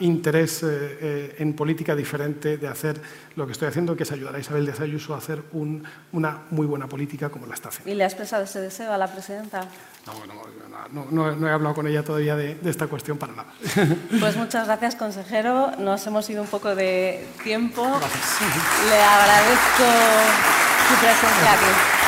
[0.00, 3.00] interés en política diferente de hacer
[3.36, 6.42] lo que estoy haciendo, que es ayudar a Isabel de Ayuso a hacer un, una
[6.50, 7.90] muy buena política como la está haciendo.
[7.90, 9.68] ¿Y le ha expresado ese deseo a la presidenta?
[10.92, 13.48] No, no, no, he hablado con ella todavía de, de, esta cuestión para nada.
[14.20, 15.72] Pues muchas gracias, consejero.
[15.78, 17.82] Nos hemos ido un poco de tiempo.
[17.82, 19.84] Le agradezco
[20.88, 22.07] su presencia aquí.